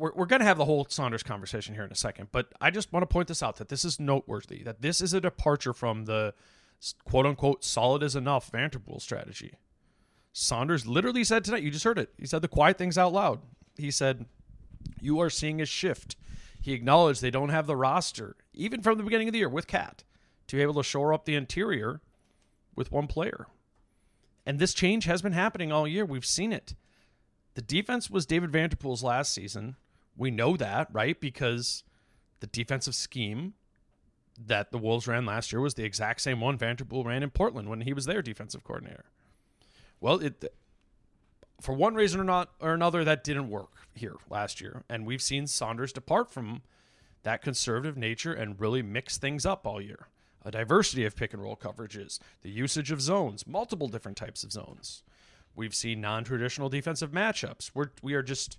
We're, 0.01 0.11
we're 0.15 0.25
going 0.25 0.39
to 0.39 0.45
have 0.47 0.57
the 0.57 0.65
whole 0.65 0.87
Saunders 0.89 1.21
conversation 1.21 1.75
here 1.75 1.83
in 1.83 1.91
a 1.91 1.95
second, 1.95 2.29
but 2.31 2.47
I 2.59 2.71
just 2.71 2.91
want 2.91 3.03
to 3.03 3.07
point 3.07 3.27
this 3.27 3.43
out 3.43 3.57
that 3.57 3.69
this 3.69 3.85
is 3.85 3.99
noteworthy, 3.99 4.63
that 4.63 4.81
this 4.81 4.99
is 4.99 5.13
a 5.13 5.21
departure 5.21 5.73
from 5.73 6.05
the 6.05 6.33
quote 7.05 7.27
unquote 7.27 7.63
solid 7.63 8.01
is 8.01 8.15
enough 8.15 8.51
Vanterpool 8.51 8.99
strategy. 8.99 9.53
Saunders 10.33 10.87
literally 10.87 11.23
said 11.23 11.43
tonight, 11.43 11.61
you 11.61 11.69
just 11.69 11.83
heard 11.83 11.99
it. 11.99 12.09
He 12.17 12.25
said 12.25 12.41
the 12.41 12.47
quiet 12.47 12.79
things 12.79 12.97
out 12.97 13.13
loud. 13.13 13.41
He 13.77 13.91
said, 13.91 14.25
you 14.99 15.19
are 15.19 15.29
seeing 15.29 15.61
a 15.61 15.65
shift. 15.65 16.15
He 16.59 16.73
acknowledged 16.73 17.21
they 17.21 17.29
don't 17.29 17.49
have 17.49 17.67
the 17.67 17.75
roster, 17.75 18.35
even 18.55 18.81
from 18.81 18.97
the 18.97 19.03
beginning 19.03 19.27
of 19.27 19.33
the 19.33 19.39
year 19.39 19.49
with 19.49 19.67
KAT, 19.67 20.03
to 20.47 20.55
be 20.55 20.63
able 20.63 20.73
to 20.75 20.83
shore 20.83 21.13
up 21.13 21.25
the 21.25 21.35
interior 21.35 22.01
with 22.75 22.91
one 22.91 23.05
player. 23.05 23.45
And 24.47 24.57
this 24.57 24.73
change 24.73 25.05
has 25.05 25.21
been 25.21 25.33
happening 25.33 25.71
all 25.71 25.87
year. 25.87 26.05
We've 26.05 26.25
seen 26.25 26.51
it. 26.51 26.73
The 27.53 27.61
defense 27.61 28.09
was 28.09 28.25
David 28.25 28.51
Vanterpool's 28.51 29.03
last 29.03 29.33
season. 29.33 29.75
We 30.17 30.31
know 30.31 30.57
that, 30.57 30.87
right? 30.91 31.19
Because 31.19 31.83
the 32.39 32.47
defensive 32.47 32.95
scheme 32.95 33.53
that 34.37 34.71
the 34.71 34.77
Wolves 34.77 35.07
ran 35.07 35.25
last 35.25 35.51
year 35.51 35.61
was 35.61 35.75
the 35.75 35.83
exact 35.83 36.21
same 36.21 36.41
one 36.41 36.57
Vanterpool 36.57 37.05
ran 37.05 37.23
in 37.23 37.29
Portland 37.29 37.69
when 37.69 37.81
he 37.81 37.93
was 37.93 38.05
their 38.05 38.21
defensive 38.21 38.63
coordinator. 38.63 39.05
Well, 39.99 40.19
it 40.19 40.53
for 41.61 41.73
one 41.73 41.93
reason 41.93 42.19
or 42.19 42.23
not 42.23 42.49
or 42.59 42.73
another 42.73 43.03
that 43.03 43.23
didn't 43.23 43.49
work 43.49 43.87
here 43.93 44.15
last 44.29 44.59
year 44.59 44.83
and 44.89 45.05
we've 45.05 45.21
seen 45.21 45.47
Saunders 45.47 45.93
depart 45.93 46.31
from 46.31 46.63
that 47.23 47.41
conservative 47.41 47.95
nature 47.95 48.33
and 48.33 48.59
really 48.59 48.81
mix 48.81 49.17
things 49.17 49.45
up 49.45 49.65
all 49.65 49.79
year 49.79 50.07
a 50.43 50.49
diversity 50.49 51.05
of 51.05 51.15
pick 51.15 51.33
and 51.33 51.41
roll 51.43 51.55
coverages 51.55 52.19
the 52.41 52.49
usage 52.49 52.91
of 52.91 52.99
zones 52.99 53.45
multiple 53.45 53.87
different 53.87 54.17
types 54.17 54.43
of 54.43 54.51
zones 54.51 55.03
we've 55.55 55.75
seen 55.75 56.01
non-traditional 56.01 56.67
defensive 56.67 57.11
matchups 57.11 57.69
we're 57.75 57.91
we 58.01 58.15
are 58.15 58.23
just 58.23 58.57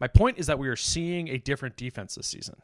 my 0.00 0.06
point 0.06 0.38
is 0.38 0.46
that 0.46 0.58
we 0.58 0.68
are 0.68 0.76
seeing 0.76 1.28
a 1.28 1.38
different 1.38 1.76
defense 1.76 2.14
this 2.14 2.26
season 2.26 2.56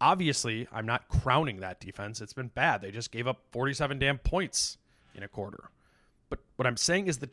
obviously 0.00 0.66
i'm 0.72 0.86
not 0.86 1.08
crowning 1.08 1.60
that 1.60 1.80
defense 1.80 2.20
it's 2.20 2.32
been 2.32 2.48
bad 2.48 2.82
they 2.82 2.90
just 2.90 3.10
gave 3.12 3.26
up 3.26 3.40
47 3.52 3.98
damn 3.98 4.18
points 4.18 4.78
in 5.14 5.22
a 5.22 5.28
quarter 5.28 5.70
but 6.28 6.40
what 6.56 6.66
i'm 6.66 6.76
saying 6.76 7.06
is 7.06 7.18
that 7.18 7.30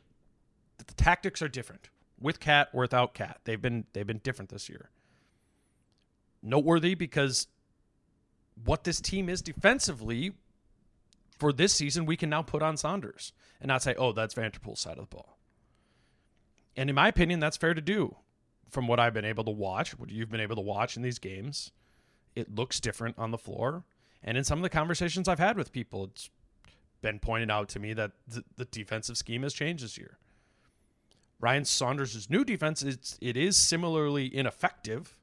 the 0.77 0.93
tactics 0.93 1.41
are 1.41 1.47
different 1.47 1.89
with 2.19 2.39
KAT 2.39 2.69
or 2.73 2.81
without 2.81 3.13
KAT. 3.13 3.39
They've 3.43 3.61
been 3.61 3.85
they've 3.93 4.07
been 4.07 4.19
different 4.19 4.49
this 4.49 4.69
year. 4.69 4.89
Noteworthy 6.41 6.95
because 6.95 7.47
what 8.63 8.83
this 8.83 9.01
team 9.01 9.29
is 9.29 9.41
defensively 9.41 10.33
for 11.37 11.53
this 11.53 11.73
season, 11.73 12.05
we 12.05 12.17
can 12.17 12.29
now 12.29 12.41
put 12.41 12.61
on 12.61 12.77
Saunders 12.77 13.33
and 13.61 13.69
not 13.69 13.81
say, 13.81 13.95
"Oh, 13.97 14.11
that's 14.11 14.35
Vanterpool's 14.35 14.79
side 14.79 14.97
of 14.97 15.09
the 15.09 15.15
ball." 15.15 15.37
And 16.75 16.89
in 16.89 16.95
my 16.95 17.07
opinion, 17.07 17.39
that's 17.39 17.57
fair 17.57 17.73
to 17.73 17.81
do. 17.81 18.15
From 18.69 18.87
what 18.87 18.99
I've 18.99 19.13
been 19.13 19.25
able 19.25 19.43
to 19.45 19.51
watch, 19.51 19.97
what 19.97 20.09
you've 20.09 20.29
been 20.29 20.39
able 20.39 20.55
to 20.55 20.61
watch 20.61 20.95
in 20.95 21.01
these 21.01 21.19
games, 21.19 21.71
it 22.35 22.53
looks 22.53 22.79
different 22.79 23.17
on 23.17 23.31
the 23.31 23.37
floor. 23.37 23.83
And 24.23 24.37
in 24.37 24.43
some 24.43 24.59
of 24.59 24.63
the 24.63 24.69
conversations 24.69 25.27
I've 25.27 25.39
had 25.39 25.57
with 25.57 25.71
people, 25.71 26.05
it's 26.05 26.29
been 27.01 27.19
pointed 27.19 27.49
out 27.49 27.69
to 27.69 27.79
me 27.79 27.93
that 27.93 28.11
the, 28.27 28.65
defensive 28.65 29.17
scheme 29.17 29.43
has 29.43 29.53
changed 29.53 29.83
this 29.83 29.97
year. 29.97 30.17
Ryan 31.39 31.65
Saunders' 31.65 32.29
new 32.29 32.43
defense 32.43 32.83
is 32.83 33.17
it 33.21 33.37
is 33.37 33.55
similarly 33.55 34.33
ineffective 34.33 35.17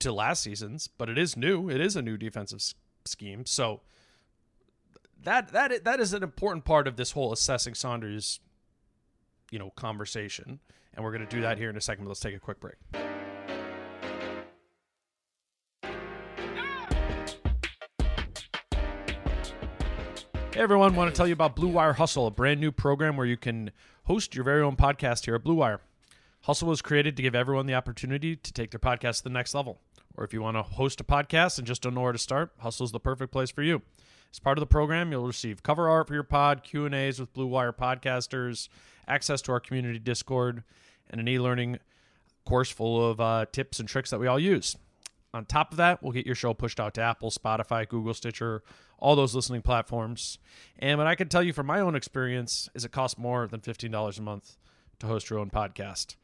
to 0.00 0.12
last 0.12 0.42
season's, 0.42 0.86
but 0.86 1.08
it 1.08 1.16
is 1.16 1.36
new. 1.36 1.70
It 1.70 1.80
is 1.80 1.96
a 1.96 2.02
new 2.02 2.18
defensive 2.18 2.62
scheme. 3.06 3.46
So 3.46 3.80
that 5.24 5.48
that 5.52 5.84
that 5.84 6.00
is 6.00 6.12
an 6.12 6.22
important 6.22 6.64
part 6.64 6.86
of 6.86 6.96
this 6.96 7.12
whole 7.12 7.32
assessing 7.32 7.74
Saunders, 7.74 8.40
you 9.50 9.58
know, 9.58 9.70
conversation. 9.70 10.60
And 10.98 11.04
we're 11.04 11.12
going 11.12 11.24
to 11.24 11.36
do 11.36 11.42
that 11.42 11.58
here 11.58 11.70
in 11.70 11.76
a 11.76 11.80
second. 11.80 12.06
But 12.06 12.08
let's 12.08 12.18
take 12.18 12.34
a 12.34 12.40
quick 12.40 12.58
break. 12.58 12.74
Hey 20.52 20.64
everyone, 20.64 20.96
want 20.96 21.08
to 21.08 21.16
tell 21.16 21.28
you 21.28 21.34
about 21.34 21.54
Blue 21.54 21.68
Wire 21.68 21.92
Hustle, 21.92 22.26
a 22.26 22.32
brand 22.32 22.58
new 22.58 22.72
program 22.72 23.16
where 23.16 23.26
you 23.26 23.36
can 23.36 23.70
host 24.06 24.34
your 24.34 24.42
very 24.42 24.60
own 24.60 24.74
podcast 24.74 25.26
here 25.26 25.36
at 25.36 25.44
Blue 25.44 25.54
Wire. 25.54 25.80
Hustle 26.40 26.66
was 26.66 26.82
created 26.82 27.16
to 27.16 27.22
give 27.22 27.36
everyone 27.36 27.66
the 27.66 27.74
opportunity 27.74 28.34
to 28.34 28.52
take 28.52 28.72
their 28.72 28.80
podcast 28.80 29.18
to 29.18 29.22
the 29.22 29.30
next 29.30 29.54
level, 29.54 29.78
or 30.16 30.24
if 30.24 30.32
you 30.32 30.42
want 30.42 30.56
to 30.56 30.64
host 30.64 31.00
a 31.00 31.04
podcast 31.04 31.58
and 31.58 31.66
just 31.66 31.82
don't 31.82 31.94
know 31.94 32.00
where 32.00 32.10
to 32.10 32.18
start, 32.18 32.50
Hustle 32.58 32.86
is 32.86 32.90
the 32.90 32.98
perfect 32.98 33.30
place 33.30 33.52
for 33.52 33.62
you. 33.62 33.82
As 34.32 34.40
part 34.40 34.58
of 34.58 34.60
the 34.60 34.66
program, 34.66 35.12
you'll 35.12 35.28
receive 35.28 35.62
cover 35.62 35.88
art 35.88 36.08
for 36.08 36.14
your 36.14 36.24
pod, 36.24 36.64
Q&As 36.64 37.20
with 37.20 37.32
Blue 37.34 37.46
Wire 37.46 37.72
podcasters, 37.72 38.68
access 39.06 39.40
to 39.42 39.52
our 39.52 39.60
community 39.60 40.00
Discord, 40.00 40.64
and 41.10 41.20
an 41.20 41.28
e-learning 41.28 41.78
course 42.46 42.70
full 42.70 43.10
of 43.10 43.20
uh, 43.20 43.46
tips 43.52 43.78
and 43.78 43.88
tricks 43.88 44.10
that 44.10 44.18
we 44.18 44.26
all 44.26 44.38
use. 44.38 44.76
On 45.34 45.44
top 45.44 45.72
of 45.72 45.76
that, 45.76 46.02
we'll 46.02 46.12
get 46.12 46.26
your 46.26 46.34
show 46.34 46.54
pushed 46.54 46.80
out 46.80 46.94
to 46.94 47.02
Apple, 47.02 47.30
Spotify, 47.30 47.86
Google, 47.86 48.14
Stitcher, 48.14 48.62
all 48.98 49.14
those 49.14 49.34
listening 49.34 49.62
platforms. 49.62 50.38
And 50.78 50.98
what 50.98 51.06
I 51.06 51.14
can 51.14 51.28
tell 51.28 51.42
you 51.42 51.52
from 51.52 51.66
my 51.66 51.80
own 51.80 51.94
experience 51.94 52.68
is 52.74 52.84
it 52.84 52.92
costs 52.92 53.18
more 53.18 53.46
than 53.46 53.60
$15 53.60 54.18
a 54.18 54.22
month 54.22 54.56
to 55.00 55.06
host 55.06 55.28
your 55.28 55.38
own 55.38 55.50
podcast. 55.50 56.16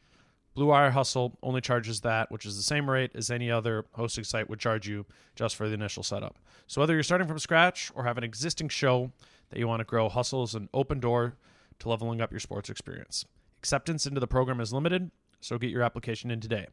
Blue 0.55 0.67
Wire 0.67 0.93
Hustle 0.93 1.37
only 1.43 1.61
charges 1.61 2.01
that, 2.03 2.31
which 2.31 2.47
is 2.47 2.57
the 2.57 2.63
same 2.63 2.89
rate 2.89 3.11
as 3.15 3.31
any 3.31 3.51
other 3.51 3.85
hosting 3.93 4.25
site 4.25 4.49
would 4.49 4.61
charge 4.61 4.87
you 4.87 5.05
just 5.35 5.57
for 5.57 5.69
the 5.69 5.75
initial 5.75 6.03
setup. 6.03 6.39
So 6.67 6.81
whether 6.81 6.95
you're 6.95 7.03
starting 7.03 7.27
from 7.27 7.41
scratch 7.41 7.91
or 7.95 8.05
have 8.05 8.19
an 8.19 8.25
existing 8.25 8.69
show 8.69 9.11
that 9.51 9.59
you 9.59 9.67
want 9.67 9.81
to 9.81 9.85
grow, 9.85 10.09
Hustle 10.09 10.45
is 10.45 10.55
an 10.55 10.69
open 10.73 11.01
door 11.01 11.35
to 11.81 11.89
leveling 11.89 12.21
up 12.21 12.31
your 12.31 12.41
sports 12.41 12.71
experience. 12.71 13.27
Acceptance 13.65 14.05
into 14.05 14.21
the 14.21 14.27
program 14.27 14.61
is 14.61 14.75
limited, 14.75 15.11
so 15.41 15.57
get 15.57 15.71
your 15.71 15.81
application 15.81 16.31
in 16.31 16.39
today. 16.39 16.67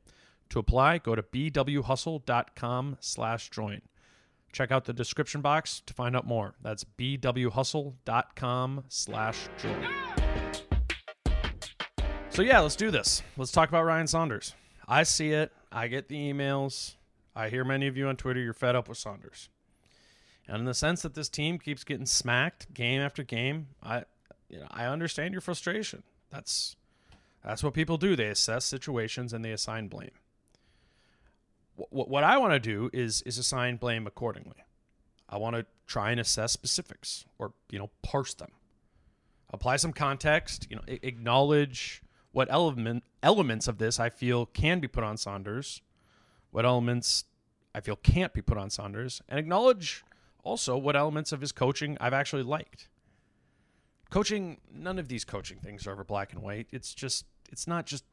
To 0.50 0.60
apply, 0.60 0.98
go 0.98 1.15
to 1.15 1.24
bwhustle.com 1.24 2.98
slash 3.00 3.50
join. 3.50 3.81
Check 4.51 4.74
out 4.74 4.83
the 4.83 4.91
description 4.91 5.39
box 5.39 5.81
to 5.86 5.93
find 5.93 6.17
out 6.17 6.27
more. 6.27 6.55
That's 6.62 6.83
bwhustle.com 6.83 8.83
slash 8.89 9.38
join. 9.57 9.88
So 12.27 12.41
yeah, 12.41 12.60
let's 12.60 12.75
do 12.75 12.91
this. 12.91 13.24
Let's 13.38 13.53
talk 13.53 13.69
about 13.69 13.86
Ryan 13.86 14.07
Saunders. 14.07 14.53
I 14.86 15.03
see 15.03 15.29
it. 15.29 15.53
I 15.71 15.88
get 15.88 16.10
the 16.10 16.17
emails. 16.17 16.95
I 17.33 17.48
hear 17.48 17.63
many 17.63 17.88
of 17.88 17.95
you 17.95 18.10
on 18.10 18.17
Twitter, 18.17 18.41
you're 18.41 18.51
fed 18.51 18.75
up 18.75 18.89
with 18.89 18.98
Saunders. 18.98 19.48
And 20.45 20.57
in 20.57 20.65
the 20.65 20.74
sense 20.74 21.03
that 21.03 21.13
this 21.13 21.29
team 21.29 21.57
keeps 21.57 21.86
getting 21.86 22.05
smacked 22.05 22.74
game 22.74 23.00
after 23.00 23.24
game, 23.24 23.67
I 23.81 24.03
you 24.50 24.60
know, 24.60 24.67
I 24.69 24.88
understand 24.88 25.33
your 25.33 25.39
frustration. 25.39 26.03
That's 26.29 26.75
that's 27.43 27.63
what 27.63 27.74
people 27.74 27.98
do. 27.98 28.15
They 28.15 28.27
assess 28.27 28.65
situations 28.65 29.33
and 29.33 29.43
they 29.43 29.51
assign 29.51 29.88
blame. 29.88 30.12
What, 31.75 32.10
what 32.10 32.24
I 32.24 32.38
want 32.38 32.53
to 32.53 32.60
do 32.60 32.89
is 32.93 33.21
is 33.24 33.38
assign 33.38 33.77
blame 33.77 34.05
accordingly. 34.05 34.63
I 35.27 35.38
want 35.38 35.55
to 35.55 35.65
try 35.88 36.12
and 36.12 36.19
assess 36.19 36.51
specifics 36.51 37.25
or 37.39 37.53
you 37.69 37.79
know 37.79 37.89
parse 38.03 38.33
them, 38.33 38.51
apply 39.50 39.77
some 39.77 39.93
context. 39.93 40.67
You 40.69 40.77
know, 40.77 40.83
acknowledge 40.88 42.01
what 42.31 42.48
element 42.51 43.03
elements 43.24 43.67
of 43.67 43.77
this 43.77 44.00
I 44.00 44.10
feel 44.10 44.45
can 44.45 44.79
be 44.79 44.88
put 44.88 45.03
on 45.03 45.17
Saunders, 45.17 45.81
what 46.51 46.65
elements 46.65 47.25
I 47.74 47.79
feel 47.81 47.95
can't 47.95 48.33
be 48.33 48.41
put 48.41 48.57
on 48.57 48.69
Saunders, 48.69 49.21
and 49.27 49.39
acknowledge 49.39 50.03
also 50.43 50.77
what 50.77 50.95
elements 50.95 51.31
of 51.31 51.41
his 51.41 51.51
coaching 51.51 51.98
I've 52.00 52.13
actually 52.13 52.43
liked. 52.43 52.88
Coaching, 54.12 54.60
none 54.72 55.00
of 55.00 55.08
these 55.08 55.25
coaching 55.25 55.58
things 55.58 55.88
are 55.88 55.91
ever 55.91 56.03
black 56.03 56.34
and 56.34 56.44
white. 56.44 56.68
It's 56.72 56.94
just, 56.94 57.25
it's 57.51 57.65
not 57.65 57.88
just, 57.88 58.03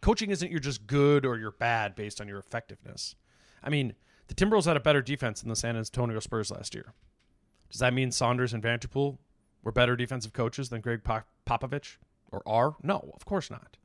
coaching 0.00 0.30
isn't 0.30 0.50
you're 0.50 0.60
just 0.60 0.86
good 0.86 1.26
or 1.26 1.36
you're 1.36 1.50
bad 1.50 1.94
based 1.94 2.20
on 2.20 2.28
your 2.28 2.38
effectiveness. 2.38 3.14
I 3.62 3.68
mean, 3.68 3.92
the 4.28 4.34
Timberwolves 4.34 4.64
had 4.64 4.76
a 4.76 4.80
better 4.80 5.02
defense 5.02 5.40
than 5.40 5.50
the 5.50 5.56
San 5.56 5.76
Antonio 5.76 6.20
Spurs 6.20 6.50
last 6.50 6.74
year. 6.74 6.94
Does 7.70 7.80
that 7.80 7.92
mean 7.92 8.10
Saunders 8.10 8.54
and 8.54 8.62
Vanterpool 8.62 9.18
were 9.62 9.72
better 9.72 9.96
defensive 9.96 10.32
coaches 10.32 10.70
than 10.70 10.80
Gregg 10.80 11.02
Popovich? 11.46 11.96
or 12.30 12.42
are? 12.46 12.76
No, 12.82 13.10
of 13.14 13.24
course 13.24 13.50
not. 13.50 13.76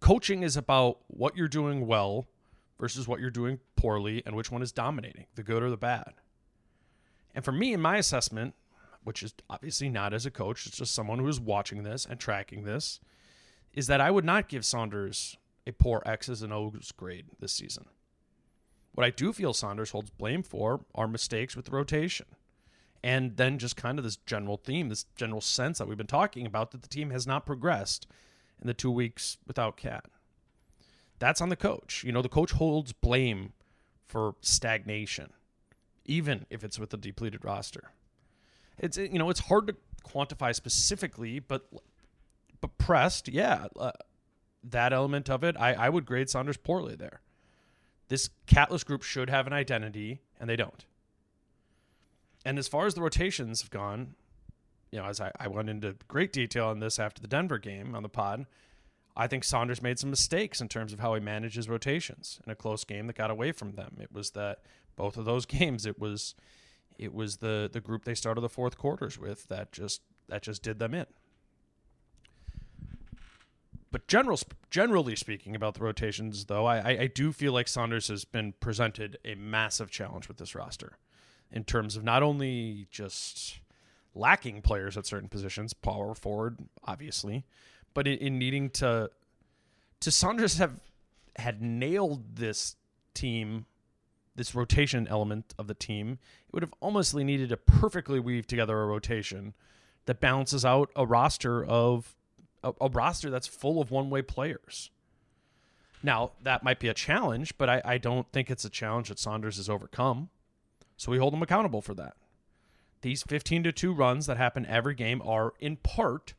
Coaching 0.00 0.42
is 0.42 0.56
about 0.56 0.98
what 1.08 1.36
you're 1.36 1.48
doing 1.48 1.86
well 1.86 2.28
versus 2.78 3.08
what 3.08 3.20
you're 3.20 3.30
doing 3.30 3.58
poorly 3.76 4.22
and 4.24 4.36
which 4.36 4.50
one 4.50 4.62
is 4.62 4.72
dominating, 4.72 5.26
the 5.34 5.42
good 5.42 5.62
or 5.62 5.70
the 5.70 5.76
bad. 5.76 6.14
And 7.34 7.44
for 7.44 7.52
me, 7.52 7.72
in 7.72 7.80
my 7.80 7.96
assessment, 7.96 8.54
which 9.08 9.22
is 9.22 9.32
obviously 9.48 9.88
not 9.88 10.12
as 10.12 10.26
a 10.26 10.30
coach, 10.30 10.66
it's 10.66 10.76
just 10.76 10.94
someone 10.94 11.18
who 11.18 11.28
is 11.28 11.40
watching 11.40 11.82
this 11.82 12.04
and 12.04 12.20
tracking 12.20 12.64
this, 12.64 13.00
is 13.72 13.86
that 13.86 14.02
I 14.02 14.10
would 14.10 14.26
not 14.26 14.48
give 14.48 14.66
Saunders 14.66 15.38
a 15.66 15.72
poor 15.72 16.02
X's 16.04 16.42
and 16.42 16.52
O's 16.52 16.92
grade 16.94 17.24
this 17.40 17.52
season. 17.52 17.86
What 18.92 19.06
I 19.06 19.10
do 19.10 19.32
feel 19.32 19.54
Saunders 19.54 19.92
holds 19.92 20.10
blame 20.10 20.42
for 20.42 20.84
are 20.94 21.08
mistakes 21.08 21.56
with 21.56 21.64
the 21.64 21.70
rotation 21.70 22.26
and 23.02 23.38
then 23.38 23.56
just 23.56 23.76
kind 23.76 23.96
of 23.98 24.04
this 24.04 24.16
general 24.16 24.58
theme, 24.58 24.90
this 24.90 25.06
general 25.16 25.40
sense 25.40 25.78
that 25.78 25.88
we've 25.88 25.96
been 25.96 26.06
talking 26.06 26.44
about 26.44 26.72
that 26.72 26.82
the 26.82 26.88
team 26.88 27.08
has 27.08 27.26
not 27.26 27.46
progressed 27.46 28.06
in 28.60 28.66
the 28.66 28.74
two 28.74 28.90
weeks 28.90 29.38
without 29.46 29.78
KAT. 29.78 30.04
That's 31.18 31.40
on 31.40 31.48
the 31.48 31.56
coach. 31.56 32.04
You 32.04 32.12
know, 32.12 32.20
the 32.20 32.28
coach 32.28 32.52
holds 32.52 32.92
blame 32.92 33.54
for 34.04 34.34
stagnation, 34.42 35.32
even 36.04 36.44
if 36.50 36.62
it's 36.62 36.78
with 36.78 36.92
a 36.92 36.98
depleted 36.98 37.42
roster. 37.42 37.92
It's 38.78 38.96
you 38.96 39.18
know 39.18 39.30
it's 39.30 39.40
hard 39.40 39.66
to 39.68 39.76
quantify 40.04 40.54
specifically, 40.54 41.38
but 41.38 41.68
but 42.60 42.78
pressed, 42.78 43.28
yeah, 43.28 43.66
uh, 43.78 43.92
that 44.64 44.92
element 44.92 45.30
of 45.30 45.44
it, 45.44 45.56
I, 45.58 45.74
I 45.74 45.88
would 45.88 46.06
grade 46.06 46.28
Saunders 46.28 46.56
poorly 46.56 46.96
there. 46.96 47.20
This 48.08 48.30
catless 48.46 48.84
group 48.84 49.02
should 49.02 49.30
have 49.30 49.46
an 49.46 49.52
identity, 49.52 50.20
and 50.40 50.48
they 50.48 50.56
don't. 50.56 50.84
And 52.44 52.58
as 52.58 52.68
far 52.68 52.86
as 52.86 52.94
the 52.94 53.02
rotations 53.02 53.60
have 53.60 53.70
gone, 53.70 54.14
you 54.90 54.98
know, 54.98 55.04
as 55.06 55.20
I, 55.20 55.30
I 55.38 55.48
went 55.48 55.68
into 55.68 55.96
great 56.08 56.32
detail 56.32 56.66
on 56.66 56.80
this 56.80 56.98
after 56.98 57.20
the 57.20 57.28
Denver 57.28 57.58
game 57.58 57.94
on 57.94 58.02
the 58.02 58.08
pod, 58.08 58.46
I 59.16 59.26
think 59.26 59.44
Saunders 59.44 59.82
made 59.82 59.98
some 59.98 60.10
mistakes 60.10 60.60
in 60.60 60.68
terms 60.68 60.92
of 60.92 61.00
how 61.00 61.14
he 61.14 61.20
manages 61.20 61.68
rotations 61.68 62.40
in 62.46 62.50
a 62.50 62.54
close 62.54 62.84
game 62.84 63.06
that 63.08 63.16
got 63.16 63.30
away 63.30 63.52
from 63.52 63.72
them. 63.72 63.98
It 64.00 64.12
was 64.12 64.30
that 64.30 64.62
both 64.96 65.16
of 65.16 65.24
those 65.24 65.44
games, 65.46 65.84
it 65.84 65.98
was 65.98 66.34
it 66.98 67.14
was 67.14 67.36
the 67.36 67.68
the 67.72 67.80
group 67.80 68.04
they 68.04 68.14
started 68.14 68.40
the 68.40 68.48
fourth 68.48 68.76
quarters 68.76 69.18
with 69.18 69.48
that 69.48 69.72
just 69.72 70.02
that 70.28 70.42
just 70.42 70.62
did 70.62 70.78
them 70.78 70.94
in. 70.94 71.06
But 73.90 74.06
general, 74.06 74.38
generally 74.70 75.16
speaking 75.16 75.56
about 75.56 75.74
the 75.74 75.80
rotations, 75.80 76.44
though, 76.44 76.66
I, 76.66 76.90
I 77.00 77.06
do 77.06 77.32
feel 77.32 77.54
like 77.54 77.68
Saunders 77.68 78.08
has 78.08 78.26
been 78.26 78.52
presented 78.60 79.18
a 79.24 79.34
massive 79.34 79.90
challenge 79.90 80.28
with 80.28 80.36
this 80.36 80.54
roster 80.54 80.98
in 81.50 81.64
terms 81.64 81.96
of 81.96 82.04
not 82.04 82.22
only 82.22 82.86
just 82.90 83.60
lacking 84.14 84.60
players 84.60 84.98
at 84.98 85.06
certain 85.06 85.28
positions, 85.28 85.72
power 85.72 86.14
forward, 86.14 86.58
obviously, 86.84 87.46
but 87.94 88.06
in, 88.06 88.18
in 88.18 88.38
needing 88.38 88.68
to 88.70 89.10
to 90.00 90.10
Saunders 90.10 90.58
have 90.58 90.80
had 91.36 91.62
nailed 91.62 92.36
this 92.36 92.76
team, 93.14 93.66
this 94.38 94.54
rotation 94.54 95.06
element 95.08 95.54
of 95.58 95.66
the 95.66 95.74
team. 95.74 96.18
It 96.46 96.54
would 96.54 96.62
have 96.62 96.74
almost 96.80 97.14
needed 97.14 97.50
to 97.50 97.56
perfectly 97.56 98.18
weave 98.18 98.46
together 98.46 98.80
a 98.80 98.86
rotation 98.86 99.54
that 100.06 100.20
balances 100.20 100.64
out 100.64 100.90
a 100.96 101.04
roster 101.04 101.64
of 101.64 102.16
a, 102.62 102.72
a 102.80 102.88
roster 102.88 103.28
that's 103.28 103.46
full 103.46 103.80
of 103.80 103.90
one 103.90 104.08
way 104.08 104.22
players. 104.22 104.90
Now, 106.02 106.32
that 106.42 106.62
might 106.62 106.78
be 106.78 106.88
a 106.88 106.94
challenge, 106.94 107.58
but 107.58 107.68
I, 107.68 107.82
I 107.84 107.98
don't 107.98 108.30
think 108.32 108.50
it's 108.50 108.64
a 108.64 108.70
challenge 108.70 109.08
that 109.08 109.18
Saunders 109.18 109.56
has 109.56 109.68
overcome. 109.68 110.30
So 110.96 111.12
we 111.12 111.18
hold 111.18 111.32
them 111.32 111.42
accountable 111.42 111.82
for 111.82 111.94
that. 111.94 112.14
These 113.02 113.22
15 113.22 113.64
to 113.64 113.72
2 113.72 113.92
runs 113.92 114.26
that 114.26 114.36
happen 114.36 114.66
every 114.66 114.94
game 114.94 115.22
are 115.24 115.54
in 115.60 115.76
part 115.76 116.34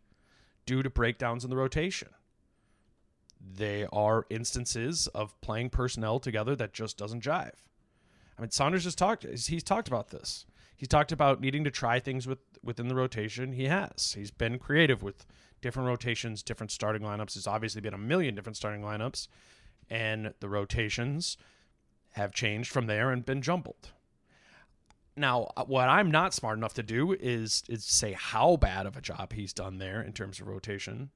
due 0.66 0.84
to 0.84 0.90
breakdowns 0.90 1.44
in 1.44 1.50
the 1.50 1.56
rotation. 1.56 2.10
They 3.40 3.86
are 3.92 4.26
instances 4.30 5.08
of 5.08 5.40
playing 5.42 5.70
personnel 5.70 6.20
together 6.20 6.56
that 6.58 6.74
just 6.74 6.98
doesn't 6.98 7.24
jive. 7.24 7.54
I 8.40 8.42
mean, 8.42 8.52
Saunders 8.52 8.86
has 8.86 8.96
talked. 8.96 9.26
He's 9.26 9.64
talked 9.64 9.90
about 9.90 10.12
this. 10.12 10.46
He's 10.78 10.88
talked 10.88 11.12
about 11.12 11.42
needing 11.42 11.66
to 11.66 11.72
try 11.72 12.00
things 12.00 12.26
with 12.26 12.40
within 12.64 12.88
the 12.88 12.96
rotation. 12.96 13.52
He 13.52 13.66
has. 13.66 14.14
He's 14.14 14.32
been 14.32 14.58
creative 14.60 15.04
with 15.04 15.26
different 15.62 15.88
rotations, 15.88 16.42
different 16.42 16.72
starting 16.72 17.02
lineups. 17.02 17.34
There's 17.34 17.48
obviously 17.48 17.82
been 17.82 17.94
a 17.94 17.98
million 17.98 18.36
different 18.36 18.56
starting 18.56 18.82
lineups, 18.82 19.28
and 19.90 20.34
the 20.40 20.48
rotations 20.48 21.36
have 22.12 22.34
changed 22.34 22.72
from 22.72 22.88
there 22.88 23.12
and 23.12 23.26
been 23.26 23.42
jumbled. 23.42 23.92
Now, 25.18 25.52
uh, 25.58 25.66
what 25.66 25.90
I'm 25.90 26.10
not 26.10 26.34
smart 26.34 26.58
enough 26.58 26.76
to 26.76 26.84
do 26.84 27.12
is 27.12 27.64
is 27.68 27.84
say 27.84 28.14
how 28.14 28.56
bad 28.56 28.86
of 28.86 28.96
a 28.96 29.02
job 29.02 29.34
he's 29.34 29.52
done 29.52 29.80
there 29.80 30.02
in 30.02 30.14
terms 30.14 30.40
of 30.40 30.48
rotation, 30.48 31.10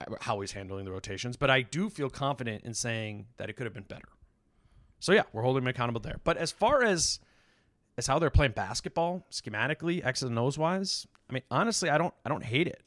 uh, 0.00 0.14
how 0.20 0.40
he's 0.42 0.52
handling 0.52 0.84
the 0.84 0.92
rotations, 0.92 1.36
but 1.36 1.50
I 1.50 1.62
do 1.62 1.90
feel 1.90 2.08
confident 2.08 2.62
in 2.62 2.74
saying 2.74 3.26
that 3.36 3.50
it 3.50 3.54
could 3.54 3.66
have 3.66 3.74
been 3.74 3.82
better. 3.82 4.10
So 5.00 5.12
yeah, 5.12 5.24
we're 5.32 5.42
holding 5.42 5.62
him 5.62 5.68
accountable 5.68 6.00
there. 6.00 6.20
But 6.22 6.36
as 6.36 6.52
far 6.52 6.84
as 6.84 7.18
as 7.98 8.06
how 8.06 8.18
they're 8.18 8.30
playing 8.30 8.52
basketball 8.52 9.26
schematically, 9.30 10.04
X's 10.04 10.28
and 10.28 10.38
O's 10.38 10.56
wise, 10.56 11.06
I 11.28 11.32
mean, 11.32 11.42
honestly, 11.50 11.90
I 11.90 11.98
don't 11.98 12.14
I 12.24 12.28
don't 12.28 12.44
hate 12.44 12.68
it. 12.68 12.82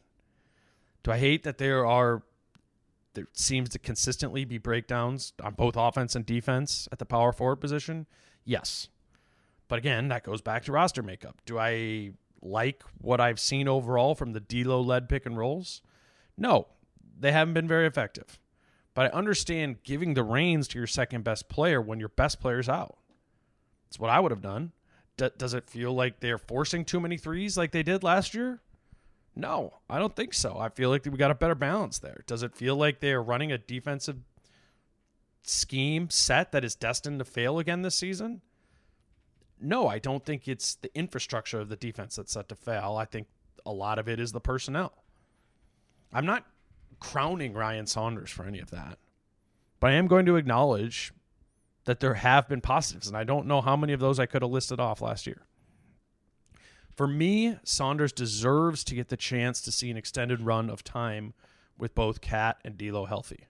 Do 1.03 1.11
I 1.11 1.17
hate 1.17 1.43
that 1.43 1.57
there 1.57 1.85
are 1.85 2.23
there 3.13 3.27
seems 3.33 3.69
to 3.69 3.79
consistently 3.79 4.45
be 4.45 4.57
breakdowns 4.57 5.33
on 5.43 5.53
both 5.53 5.75
offense 5.75 6.15
and 6.15 6.25
defense 6.25 6.87
at 6.91 6.99
the 6.99 7.05
power 7.05 7.31
forward 7.31 7.57
position? 7.57 8.07
Yes. 8.45 8.87
But 9.67 9.79
again, 9.79 10.07
that 10.09 10.23
goes 10.23 10.41
back 10.41 10.63
to 10.65 10.71
roster 10.71 11.03
makeup. 11.03 11.41
Do 11.45 11.57
I 11.57 12.11
like 12.41 12.83
what 12.99 13.21
I've 13.21 13.39
seen 13.39 13.67
overall 13.67 14.15
from 14.15 14.33
the 14.33 14.39
D'Lo 14.39 14.81
led 14.81 15.09
pick 15.09 15.25
and 15.25 15.37
rolls? 15.37 15.81
No, 16.37 16.67
they 17.17 17.31
haven't 17.31 17.53
been 17.53 17.67
very 17.67 17.87
effective. 17.87 18.39
But 18.93 19.13
I 19.13 19.17
understand 19.17 19.83
giving 19.83 20.13
the 20.13 20.23
reins 20.23 20.67
to 20.69 20.77
your 20.77 20.87
second 20.87 21.23
best 21.23 21.49
player 21.49 21.81
when 21.81 21.99
your 21.99 22.09
best 22.09 22.39
player's 22.39 22.69
out. 22.69 22.97
That's 23.87 23.99
what 23.99 24.09
I 24.09 24.19
would 24.19 24.31
have 24.31 24.41
done. 24.41 24.71
D- 25.17 25.29
does 25.37 25.53
it 25.53 25.69
feel 25.69 25.93
like 25.93 26.19
they're 26.19 26.37
forcing 26.37 26.85
too 26.85 26.99
many 26.99 27.17
threes 27.17 27.57
like 27.57 27.71
they 27.71 27.83
did 27.83 28.03
last 28.03 28.33
year? 28.33 28.61
No, 29.35 29.73
I 29.89 29.97
don't 29.97 30.15
think 30.15 30.33
so. 30.33 30.57
I 30.59 30.69
feel 30.69 30.89
like 30.89 31.05
we 31.05 31.17
got 31.17 31.31
a 31.31 31.35
better 31.35 31.55
balance 31.55 31.99
there. 31.99 32.23
Does 32.27 32.43
it 32.43 32.55
feel 32.55 32.75
like 32.75 32.99
they 32.99 33.13
are 33.13 33.21
running 33.21 33.51
a 33.51 33.57
defensive 33.57 34.17
scheme 35.41 36.09
set 36.09 36.51
that 36.51 36.63
is 36.63 36.75
destined 36.75 37.19
to 37.19 37.25
fail 37.25 37.57
again 37.57 37.81
this 37.81 37.95
season? 37.95 38.41
No, 39.59 39.87
I 39.87 39.97
don't 39.97 40.23
think 40.23 40.47
it's 40.47 40.75
the 40.75 40.95
infrastructure 40.95 41.59
of 41.59 41.69
the 41.69 41.75
defense 41.75 42.15
that's 42.15 42.33
set 42.33 42.49
to 42.49 42.55
fail. 42.55 42.97
I 42.97 43.05
think 43.05 43.27
a 43.65 43.71
lot 43.71 43.97
of 43.97 44.07
it 44.07 44.19
is 44.19 44.31
the 44.31 44.41
personnel. 44.41 44.93
I'm 46.11 46.25
not 46.25 46.45
crowning 46.99 47.53
Ryan 47.53 47.85
Saunders 47.85 48.29
for 48.29 48.45
any 48.45 48.59
of 48.59 48.71
that, 48.71 48.97
but 49.79 49.91
I 49.91 49.93
am 49.93 50.07
going 50.07 50.25
to 50.25 50.35
acknowledge 50.35 51.13
that 51.85 51.99
there 51.99 52.13
have 52.15 52.47
been 52.47 52.61
positives, 52.61 53.07
and 53.07 53.17
I 53.17 53.23
don't 53.23 53.47
know 53.47 53.61
how 53.61 53.75
many 53.75 53.93
of 53.93 53.99
those 53.99 54.19
I 54.19 54.25
could 54.25 54.41
have 54.41 54.51
listed 54.51 54.79
off 54.79 55.01
last 55.01 55.27
year. 55.27 55.41
For 56.95 57.07
me, 57.07 57.57
Saunders 57.63 58.13
deserves 58.13 58.83
to 58.85 58.95
get 58.95 59.09
the 59.09 59.17
chance 59.17 59.61
to 59.61 59.71
see 59.71 59.89
an 59.89 59.97
extended 59.97 60.41
run 60.41 60.69
of 60.69 60.83
time 60.83 61.33
with 61.77 61.95
both 61.95 62.21
KAT 62.21 62.59
and 62.63 62.77
D'Lo 62.77 63.05
healthy. 63.05 63.47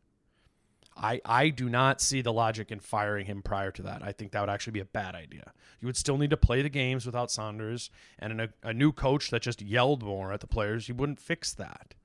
I, 0.95 1.21
I 1.25 1.49
do 1.49 1.69
not 1.69 2.01
see 2.01 2.21
the 2.21 2.31
logic 2.31 2.71
in 2.71 2.79
firing 2.79 3.25
him 3.25 3.41
prior 3.41 3.71
to 3.71 3.81
that. 3.83 4.03
I 4.03 4.11
think 4.11 4.31
that 4.31 4.41
would 4.41 4.49
actually 4.49 4.73
be 4.73 4.79
a 4.79 4.85
bad 4.85 5.15
idea. 5.15 5.51
You 5.79 5.87
would 5.87 5.97
still 5.97 6.17
need 6.17 6.29
to 6.29 6.37
play 6.37 6.61
the 6.61 6.69
games 6.69 7.05
without 7.05 7.31
Saunders 7.31 7.89
and 8.19 8.41
a, 8.41 8.49
a 8.61 8.73
new 8.73 8.91
coach 8.91 9.29
that 9.31 9.41
just 9.41 9.61
yelled 9.61 10.03
more 10.03 10.31
at 10.31 10.39
the 10.39 10.47
players. 10.47 10.87
You 10.87 10.95
wouldn't 10.95 11.19
fix 11.19 11.53
that. 11.53 11.95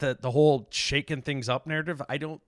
The 0.00 0.18
the 0.20 0.32
whole 0.32 0.66
shaking 0.70 1.22
things 1.22 1.48
up 1.48 1.66
narrative. 1.66 2.02
I 2.08 2.18
don't. 2.18 2.40